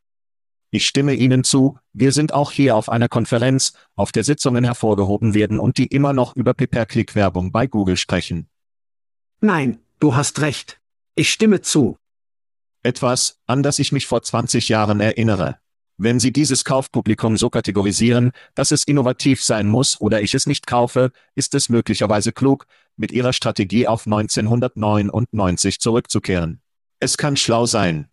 [0.70, 5.34] Ich stimme Ihnen zu, wir sind auch hier auf einer Konferenz, auf der Sitzungen hervorgehoben
[5.34, 8.50] werden und die immer noch über Pay-per-Click-Werbung bei Google sprechen.
[9.40, 10.82] Nein, du hast recht.
[11.16, 11.98] Ich stimme zu.
[12.84, 15.60] Etwas, an das ich mich vor 20 Jahren erinnere.
[16.00, 20.68] Wenn Sie dieses Kaufpublikum so kategorisieren, dass es innovativ sein muss oder ich es nicht
[20.68, 26.62] kaufe, ist es möglicherweise klug, mit Ihrer Strategie auf 1999 zurückzukehren.
[27.00, 28.10] Es kann schlau sein.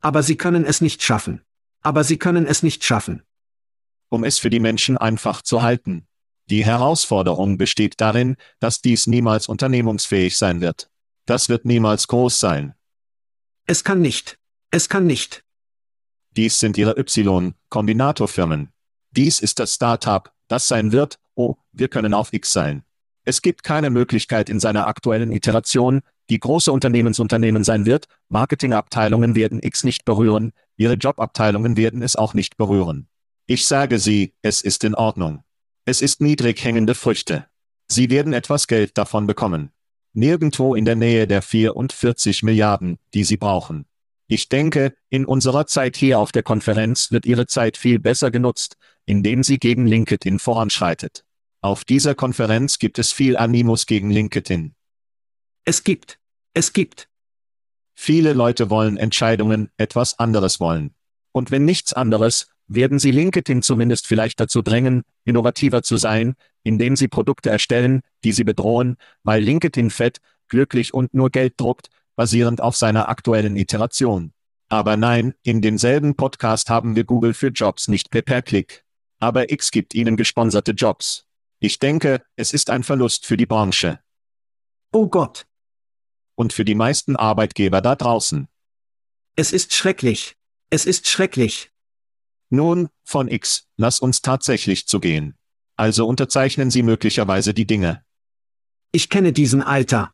[0.00, 1.42] Aber Sie können es nicht schaffen.
[1.82, 3.22] Aber Sie können es nicht schaffen.
[4.08, 6.06] Um es für die Menschen einfach zu halten.
[6.50, 10.88] Die Herausforderung besteht darin, dass dies niemals unternehmungsfähig sein wird.
[11.26, 12.74] Das wird niemals groß sein.
[13.66, 14.38] Es kann nicht.
[14.70, 15.44] Es kann nicht.
[16.36, 18.72] Dies sind ihre Y-Kombinatorfirmen.
[19.10, 22.84] Dies ist das Startup, das sein wird, oh, wir können auf X sein.
[23.24, 29.62] Es gibt keine Möglichkeit in seiner aktuellen Iteration, die große Unternehmensunternehmen sein wird, Marketingabteilungen werden
[29.62, 33.08] X nicht berühren, ihre Jobabteilungen werden es auch nicht berühren.
[33.46, 35.44] Ich sage Sie, es ist in Ordnung.
[35.84, 37.46] Es ist niedrig hängende Früchte.
[37.88, 39.72] Sie werden etwas Geld davon bekommen.
[40.14, 43.86] Nirgendwo in der Nähe der 44 Milliarden, die sie brauchen.
[44.26, 48.76] Ich denke, in unserer Zeit hier auf der Konferenz wird Ihre Zeit viel besser genutzt,
[49.04, 51.24] indem sie gegen LinkedIn voranschreitet.
[51.60, 54.74] Auf dieser Konferenz gibt es viel Animus gegen LinkedIn.
[55.64, 56.18] Es gibt.
[56.54, 57.08] Es gibt.
[57.94, 60.94] Viele Leute wollen Entscheidungen, etwas anderes wollen.
[61.32, 66.96] Und wenn nichts anderes, werden sie LinkedIn zumindest vielleicht dazu drängen, innovativer zu sein, indem
[66.96, 72.60] sie Produkte erstellen, die sie bedrohen, weil LinkedIn fett, glücklich und nur Geld druckt, basierend
[72.60, 74.32] auf seiner aktuellen Iteration.
[74.68, 78.84] Aber nein, in demselben Podcast haben wir Google für Jobs nicht per per Klick.
[79.18, 81.26] Aber X gibt ihnen gesponserte Jobs.
[81.58, 84.00] Ich denke, es ist ein Verlust für die Branche.
[84.92, 85.46] Oh Gott.
[86.34, 88.48] Und für die meisten Arbeitgeber da draußen.
[89.36, 90.36] Es ist schrecklich.
[90.70, 91.71] Es ist schrecklich.
[92.52, 95.38] Nun, von X, lass uns tatsächlich zugehen.
[95.76, 98.04] Also unterzeichnen Sie möglicherweise die Dinge.
[98.92, 100.12] Ich kenne diesen Alter.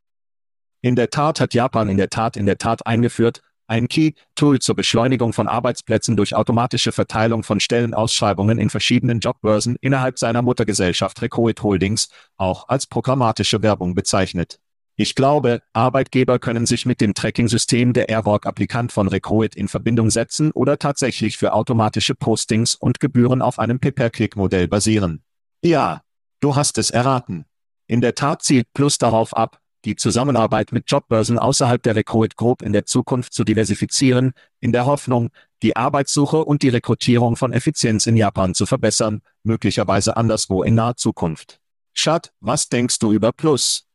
[0.80, 4.76] In der Tat hat Japan in der Tat in der Tat eingeführt, ein Key-Tool zur
[4.76, 11.60] Beschleunigung von Arbeitsplätzen durch automatische Verteilung von Stellenausschreibungen in verschiedenen Jobbörsen innerhalb seiner Muttergesellschaft Recruit
[11.64, 14.60] Holdings, auch als programmatische Werbung bezeichnet.
[15.00, 20.50] Ich glaube, Arbeitgeber können sich mit dem Tracking-System der Airwalk-Applikant von Recruit in Verbindung setzen
[20.50, 25.22] oder tatsächlich für automatische Postings und Gebühren auf einem Pay-per-Click-Modell basieren.
[25.62, 26.02] Ja,
[26.40, 27.44] du hast es erraten.
[27.86, 32.62] In der Tat zielt Plus darauf ab, die Zusammenarbeit mit Jobbörsen außerhalb der Recruit Group
[32.62, 35.30] in der Zukunft zu diversifizieren, in der Hoffnung,
[35.62, 40.96] die Arbeitssuche und die Rekrutierung von Effizienz in Japan zu verbessern, möglicherweise anderswo in naher
[40.96, 41.60] Zukunft.
[41.94, 43.87] Chad, was denkst du über Plus?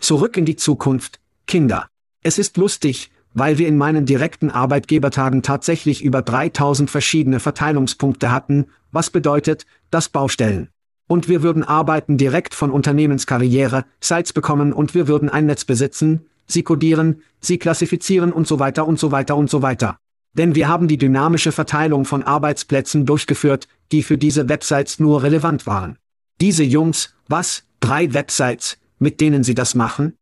[0.00, 1.86] Zurück in die Zukunft, Kinder.
[2.22, 8.66] Es ist lustig, weil wir in meinen direkten Arbeitgebertagen tatsächlich über 3000 verschiedene Verteilungspunkte hatten,
[8.92, 10.68] was bedeutet, dass Baustellen.
[11.06, 16.26] Und wir würden Arbeiten direkt von Unternehmenskarriere, Sites bekommen und wir würden ein Netz besitzen,
[16.46, 19.98] sie codieren, sie klassifizieren und so weiter und so weiter und so weiter.
[20.32, 25.66] Denn wir haben die dynamische Verteilung von Arbeitsplätzen durchgeführt, die für diese Websites nur relevant
[25.66, 25.98] waren.
[26.40, 30.16] Diese Jungs, was, drei Websites, mit denen sie das machen?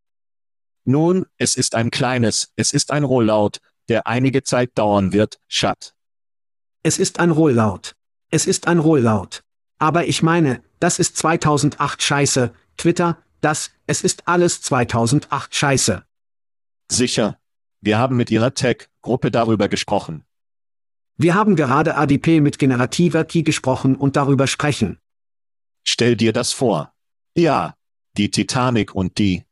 [0.85, 3.59] Nun, es ist ein kleines, es ist ein Rollout,
[3.89, 5.93] der einige Zeit dauern wird, Schat.
[6.81, 7.93] Es ist ein Rollout.
[8.31, 9.41] Es ist ein Rollout.
[9.77, 16.03] Aber ich meine, das ist 2008 Scheiße, Twitter, das, es ist alles 2008 Scheiße.
[16.91, 17.37] Sicher.
[17.81, 20.25] Wir haben mit Ihrer Tech-Gruppe darüber gesprochen.
[21.17, 24.99] Wir haben gerade ADP mit generativer Key gesprochen und darüber sprechen.
[25.85, 26.93] Stell dir das vor.
[27.35, 27.75] Ja,
[28.17, 29.45] die Titanic und die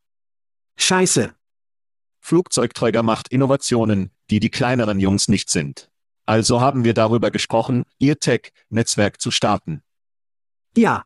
[0.77, 1.33] Scheiße.
[2.19, 5.89] Flugzeugträger macht Innovationen, die die kleineren Jungs nicht sind.
[6.25, 9.81] Also haben wir darüber gesprochen, Ihr Tech-Netzwerk zu starten.
[10.75, 11.05] Ja.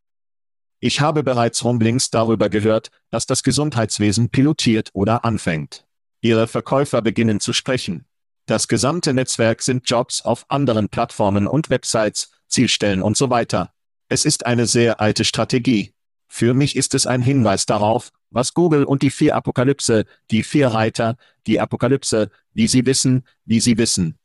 [0.80, 5.86] Ich habe bereits Rumblings darüber gehört, dass das Gesundheitswesen pilotiert oder anfängt.
[6.22, 8.06] Ihre Verkäufer beginnen zu sprechen.
[8.48, 13.74] Das gesamte Netzwerk sind Jobs auf anderen Plattformen und Websites, Zielstellen und so weiter.
[14.10, 15.94] Es ist eine sehr alte Strategie.
[16.34, 20.70] Für mich ist es ein Hinweis darauf, was Google und die vier Apokalypse, die vier
[20.70, 24.18] Reiter, die Apokalypse, wie sie wissen, wie sie wissen.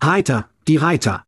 [0.00, 1.24] Reiter, die Reiter.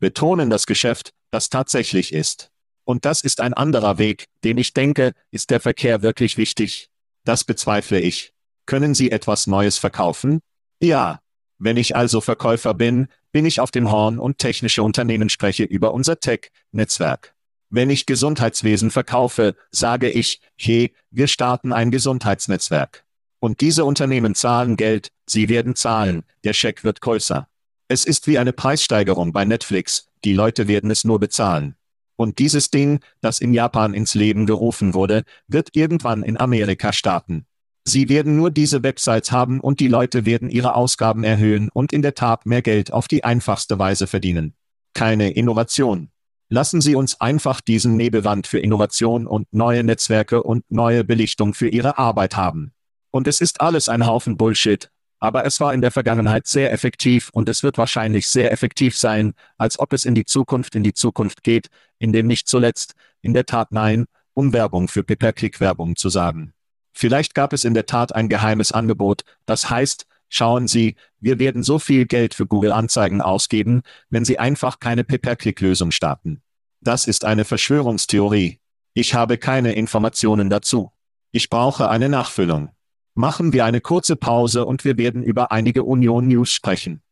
[0.00, 2.50] Betonen das Geschäft, das tatsächlich ist.
[2.82, 6.90] Und das ist ein anderer Weg, den ich denke, ist der Verkehr wirklich wichtig?
[7.22, 8.32] Das bezweifle ich.
[8.66, 10.40] Können Sie etwas Neues verkaufen?
[10.80, 11.20] Ja.
[11.58, 15.94] Wenn ich also Verkäufer bin, bin ich auf dem Horn und technische Unternehmen spreche über
[15.94, 17.36] unser Tech-Netzwerk.
[17.74, 23.06] Wenn ich Gesundheitswesen verkaufe, sage ich, hey, wir starten ein Gesundheitsnetzwerk.
[23.40, 27.48] Und diese Unternehmen zahlen Geld, sie werden zahlen, der Scheck wird größer.
[27.88, 31.74] Es ist wie eine Preissteigerung bei Netflix, die Leute werden es nur bezahlen.
[32.16, 37.46] Und dieses Ding, das in Japan ins Leben gerufen wurde, wird irgendwann in Amerika starten.
[37.84, 42.02] Sie werden nur diese Websites haben und die Leute werden ihre Ausgaben erhöhen und in
[42.02, 44.52] der Tat mehr Geld auf die einfachste Weise verdienen.
[44.92, 46.10] Keine Innovation.
[46.52, 51.68] Lassen Sie uns einfach diesen Nebelwand für Innovation und neue Netzwerke und neue Belichtung für
[51.68, 52.74] Ihre Arbeit haben.
[53.10, 57.30] Und es ist alles ein Haufen Bullshit, aber es war in der Vergangenheit sehr effektiv
[57.32, 60.92] und es wird wahrscheinlich sehr effektiv sein, als ob es in die Zukunft in die
[60.92, 66.10] Zukunft geht, in dem nicht zuletzt, in der Tat nein, um Werbung für Pay-per-Click-Werbung zu
[66.10, 66.52] sagen.
[66.92, 70.04] Vielleicht gab es in der Tat ein geheimes Angebot, das heißt,
[70.34, 75.90] Schauen Sie, wir werden so viel Geld für Google-Anzeigen ausgeben, wenn Sie einfach keine Pay-per-Click-Lösung
[75.90, 76.40] starten.
[76.80, 78.58] Das ist eine Verschwörungstheorie.
[78.94, 80.90] Ich habe keine Informationen dazu.
[81.32, 82.70] Ich brauche eine Nachfüllung.
[83.12, 87.02] Machen wir eine kurze Pause und wir werden über einige Union News sprechen.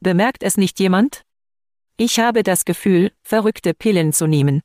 [0.00, 1.22] Bemerkt es nicht jemand?
[1.96, 4.60] Ich habe das Gefühl, verrückte Pillen zu nehmen.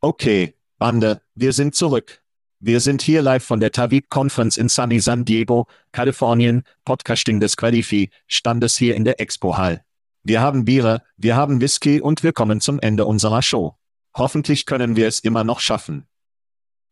[0.00, 2.24] Okay, Bande, wir sind zurück.
[2.60, 7.56] Wir sind hier live von der Tavik Conference in Sunny San Diego, Kalifornien, Podcasting des
[7.56, 9.84] Qualifi, Standes hier in der Expo Hall.
[10.24, 13.76] Wir haben Biere, wir haben Whisky und wir kommen zum Ende unserer Show.
[14.16, 16.08] Hoffentlich können wir es immer noch schaffen.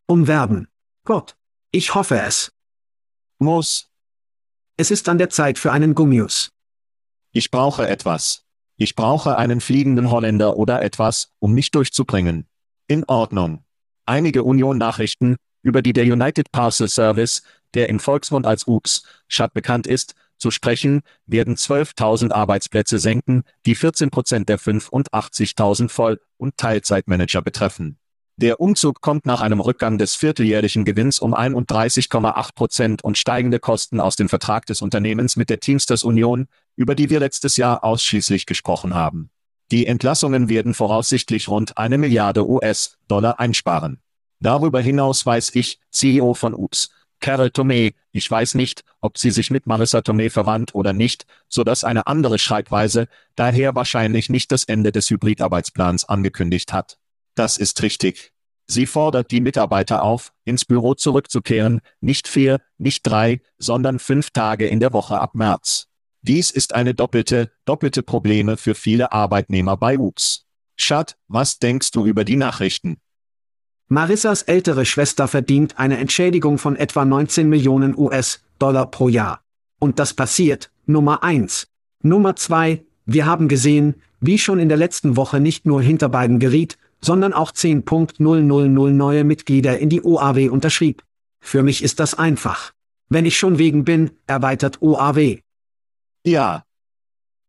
[0.07, 0.69] Umwerben.
[1.05, 1.37] Gott.
[1.73, 2.53] Ich hoffe es.
[3.41, 3.91] Muss.
[4.77, 6.53] Es ist an der Zeit für einen Gummius.
[7.33, 8.45] Ich brauche etwas.
[8.77, 12.47] Ich brauche einen fliegenden Holländer oder etwas, um mich durchzubringen.
[12.87, 13.65] In Ordnung.
[14.05, 15.35] Einige Union-Nachrichten,
[15.67, 17.43] über die der United Parcel Service,
[17.75, 23.75] der im Volksmund als UPS, Schat bekannt ist, zu sprechen, werden 12.000 Arbeitsplätze senken, die
[23.75, 27.99] 14 Prozent der 85.000 Voll- und Teilzeitmanager betreffen.
[28.37, 33.99] Der Umzug kommt nach einem Rückgang des vierteljährlichen Gewinns um 31,8 Prozent und steigende Kosten
[33.99, 36.47] aus dem Vertrag des Unternehmens mit der Teamsters Union,
[36.77, 39.31] über die wir letztes Jahr ausschließlich gesprochen haben.
[39.73, 44.01] Die Entlassungen werden voraussichtlich rund eine Milliarde US-Dollar einsparen.
[44.41, 49.51] Darüber hinaus weiß ich, CEO von UPS, Carol Tomei, ich weiß nicht, ob sie sich
[49.51, 54.65] mit Marissa Tomei verwandt oder nicht, so dass eine andere Schreibweise daher wahrscheinlich nicht das
[54.65, 56.99] Ende des Hybridarbeitsplans angekündigt hat.
[57.35, 58.33] Das ist richtig.
[58.69, 64.67] Sie fordert die Mitarbeiter auf, ins Büro zurückzukehren, nicht vier, nicht drei, sondern fünf Tage
[64.67, 65.87] in der Woche ab März.
[66.23, 70.47] Dies ist eine doppelte, doppelte Probleme für viele Arbeitnehmer bei UPS.
[70.75, 72.99] Schad, was denkst du über die Nachrichten?
[73.89, 79.41] Marissas ältere Schwester verdient eine Entschädigung von etwa 19 Millionen US-Dollar pro Jahr.
[79.79, 81.69] Und das passiert, Nummer eins.
[82.03, 86.41] Nummer zwei, wir haben gesehen, wie schon in der letzten Woche nicht nur hinter beiden
[86.41, 91.05] geriet, sondern auch 10.000 neue Mitglieder in die OAW unterschrieb.
[91.39, 92.73] Für mich ist das einfach.
[93.09, 95.39] Wenn ich schon wegen bin, erweitert OAW.
[96.25, 96.65] Ja.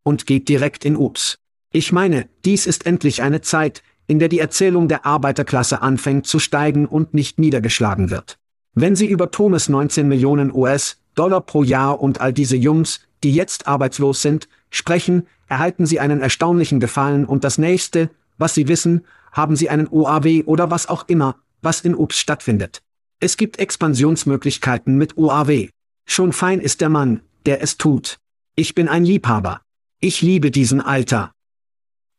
[0.03, 1.39] Und geht direkt in Ups.
[1.71, 6.39] Ich meine, dies ist endlich eine Zeit, in der die Erzählung der Arbeiterklasse anfängt zu
[6.39, 8.37] steigen und nicht niedergeschlagen wird.
[8.73, 13.67] Wenn Sie über Thomas 19 Millionen US-Dollar pro Jahr und all diese Jungs, die jetzt
[13.67, 19.55] arbeitslos sind, sprechen, erhalten Sie einen erstaunlichen Gefallen und das nächste, was Sie wissen, haben
[19.55, 22.81] Sie einen OAW oder was auch immer, was in UPS stattfindet.
[23.19, 25.69] Es gibt Expansionsmöglichkeiten mit OAW.
[26.05, 28.19] Schon fein ist der Mann, der es tut.
[28.55, 29.61] Ich bin ein Liebhaber.
[29.99, 31.31] Ich liebe diesen Alter.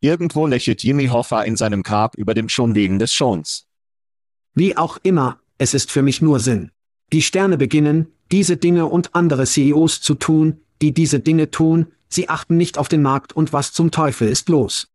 [0.00, 3.66] Irgendwo lächelt Jimmy Hoffa in seinem Grab über dem schon Leben des Schons.
[4.54, 6.70] Wie auch immer, es ist für mich nur Sinn.
[7.12, 12.28] Die Sterne beginnen, diese Dinge und andere CEOs zu tun, die diese Dinge tun, sie
[12.28, 14.88] achten nicht auf den Markt und was zum Teufel ist los.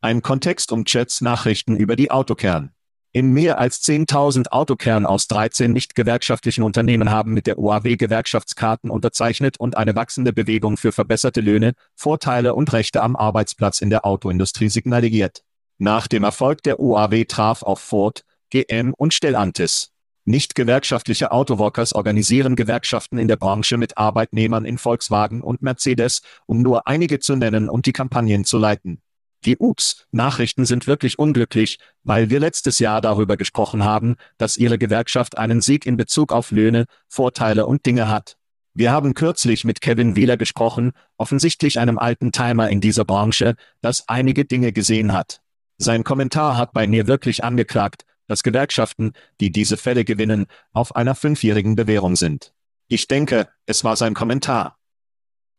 [0.00, 2.72] Ein Kontext um Chats Nachrichten über die Autokern.
[3.12, 8.90] In mehr als 10.000 Autokern aus 13 nicht gewerkschaftlichen Unternehmen haben mit der OAW Gewerkschaftskarten
[8.90, 14.04] unterzeichnet und eine wachsende Bewegung für verbesserte Löhne, Vorteile und Rechte am Arbeitsplatz in der
[14.04, 15.42] Autoindustrie signalisiert.
[15.78, 19.90] Nach dem Erfolg der OAW traf auf Ford, GM und Stellantis.
[20.26, 26.60] Nicht gewerkschaftliche Autoworkers organisieren Gewerkschaften in der Branche mit Arbeitnehmern in Volkswagen und Mercedes, um
[26.60, 29.00] nur einige zu nennen und die Kampagnen zu leiten.
[29.44, 35.38] Die Ups-Nachrichten sind wirklich unglücklich, weil wir letztes Jahr darüber gesprochen haben, dass Ihre Gewerkschaft
[35.38, 38.36] einen Sieg in Bezug auf Löhne, Vorteile und Dinge hat.
[38.74, 44.08] Wir haben kürzlich mit Kevin Wheeler gesprochen, offensichtlich einem alten Timer in dieser Branche, das
[44.08, 45.40] einige Dinge gesehen hat.
[45.78, 51.14] Sein Kommentar hat bei mir wirklich angeklagt, dass Gewerkschaften, die diese Fälle gewinnen, auf einer
[51.14, 52.52] fünfjährigen Bewährung sind.
[52.88, 54.76] Ich denke, es war sein Kommentar.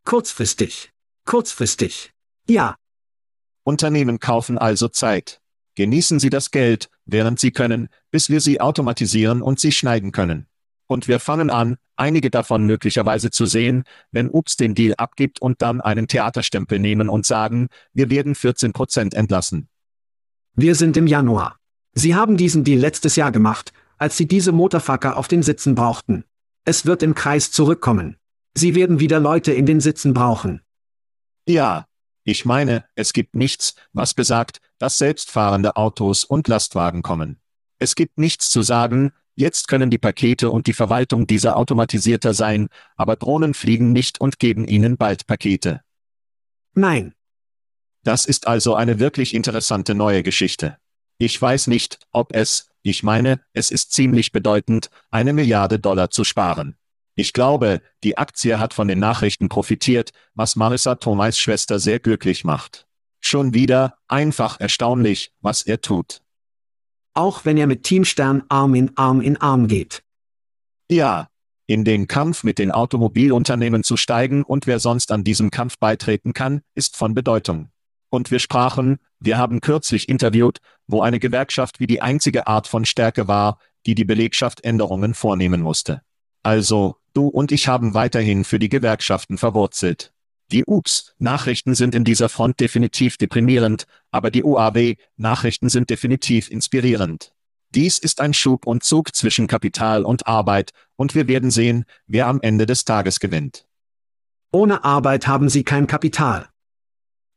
[0.05, 0.91] Kurzfristig.
[1.25, 2.11] Kurzfristig.
[2.47, 2.75] Ja,
[3.69, 5.41] Unternehmen kaufen also Zeit.
[5.75, 10.47] Genießen Sie das Geld, während Sie können, bis wir sie automatisieren und sie schneiden können.
[10.87, 15.61] Und wir fangen an, einige davon möglicherweise zu sehen, wenn Ups den Deal abgibt und
[15.61, 19.69] dann einen Theaterstempel nehmen und sagen, wir werden 14 Prozent entlassen.
[20.55, 21.59] Wir sind im Januar.
[21.93, 26.23] Sie haben diesen Deal letztes Jahr gemacht, als Sie diese Motorfucker auf den Sitzen brauchten.
[26.65, 28.17] Es wird im Kreis zurückkommen.
[28.55, 30.61] Sie werden wieder Leute in den Sitzen brauchen.
[31.47, 31.85] Ja,
[32.23, 37.39] ich meine, es gibt nichts, was besagt, dass selbstfahrende Autos und Lastwagen kommen.
[37.79, 42.67] Es gibt nichts zu sagen, jetzt können die Pakete und die Verwaltung dieser automatisierter sein,
[42.95, 45.81] aber Drohnen fliegen nicht und geben ihnen bald Pakete.
[46.73, 47.13] Nein.
[48.03, 50.77] Das ist also eine wirklich interessante neue Geschichte.
[51.17, 56.23] Ich weiß nicht, ob es, ich meine, es ist ziemlich bedeutend, eine Milliarde Dollar zu
[56.23, 56.77] sparen.
[57.19, 62.45] Ich glaube, die Aktie hat von den Nachrichten profitiert, was Marissa Thomas Schwester sehr glücklich
[62.45, 62.87] macht.
[63.19, 66.21] Schon wieder, einfach erstaunlich, was er tut.
[67.13, 70.01] Auch wenn er mit Teamstern Arm in Arm in Arm geht.
[70.89, 71.27] Ja,
[71.67, 76.31] in den Kampf mit den Automobilunternehmen zu steigen und wer sonst an diesem Kampf beitreten
[76.31, 77.69] kann, ist von Bedeutung.
[78.09, 82.85] Und wir sprachen, wir haben kürzlich interviewt, wo eine Gewerkschaft wie die einzige Art von
[82.85, 86.01] Stärke war, die die Belegschaft Änderungen vornehmen musste.
[86.49, 90.13] Also, du und ich haben weiterhin für die Gewerkschaften verwurzelt.
[90.51, 97.33] Die UPS-Nachrichten sind in dieser Front definitiv deprimierend, aber die UAW-Nachrichten sind definitiv inspirierend.
[97.75, 102.25] Dies ist ein Schub und Zug zwischen Kapital und Arbeit, und wir werden sehen, wer
[102.25, 103.67] am Ende des Tages gewinnt.
[104.51, 106.49] Ohne Arbeit haben sie kein Kapital.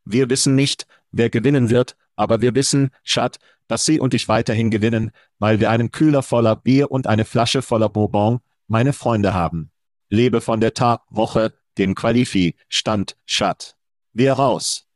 [0.07, 3.39] Wir wissen nicht, wer gewinnen wird, aber wir wissen, Schat,
[3.69, 7.61] dass Sie und ich weiterhin gewinnen, weil wir einen Kühler voller Bier und eine Flasche
[7.61, 8.41] voller Bourbon,
[8.73, 9.71] meine Freunde haben.
[10.09, 13.77] Lebe von der Tag, Woche, den Qualifi, Stand, Schat.
[14.15, 14.87] Wir raus.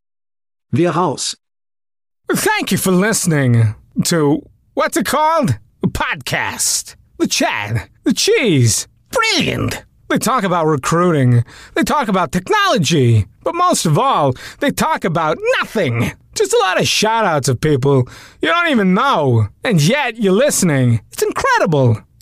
[0.70, 1.36] Wir raus.
[2.32, 3.74] Thank you for listening
[4.04, 4.42] to
[4.74, 5.58] what's it called?
[5.84, 6.96] A podcast.
[7.18, 7.88] The chat.
[8.04, 8.88] The cheese.
[9.10, 9.84] Brilliant.
[10.08, 11.44] They talk about recruiting.
[11.74, 13.26] They talk about technology.
[13.44, 16.12] But most of all, they talk about nothing.
[16.34, 18.08] Just a lot of shout outs of people
[18.40, 19.48] you don't even know.
[19.64, 21.00] And yet you're listening.
[21.12, 22.05] It's incredible.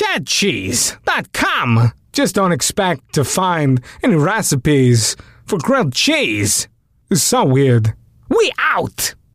[0.00, 1.92] www.chadcheese.com.
[2.12, 6.68] Just don't expect to find any recipes for grilled cheese.
[7.10, 7.94] It's so weird.
[8.28, 9.14] We out!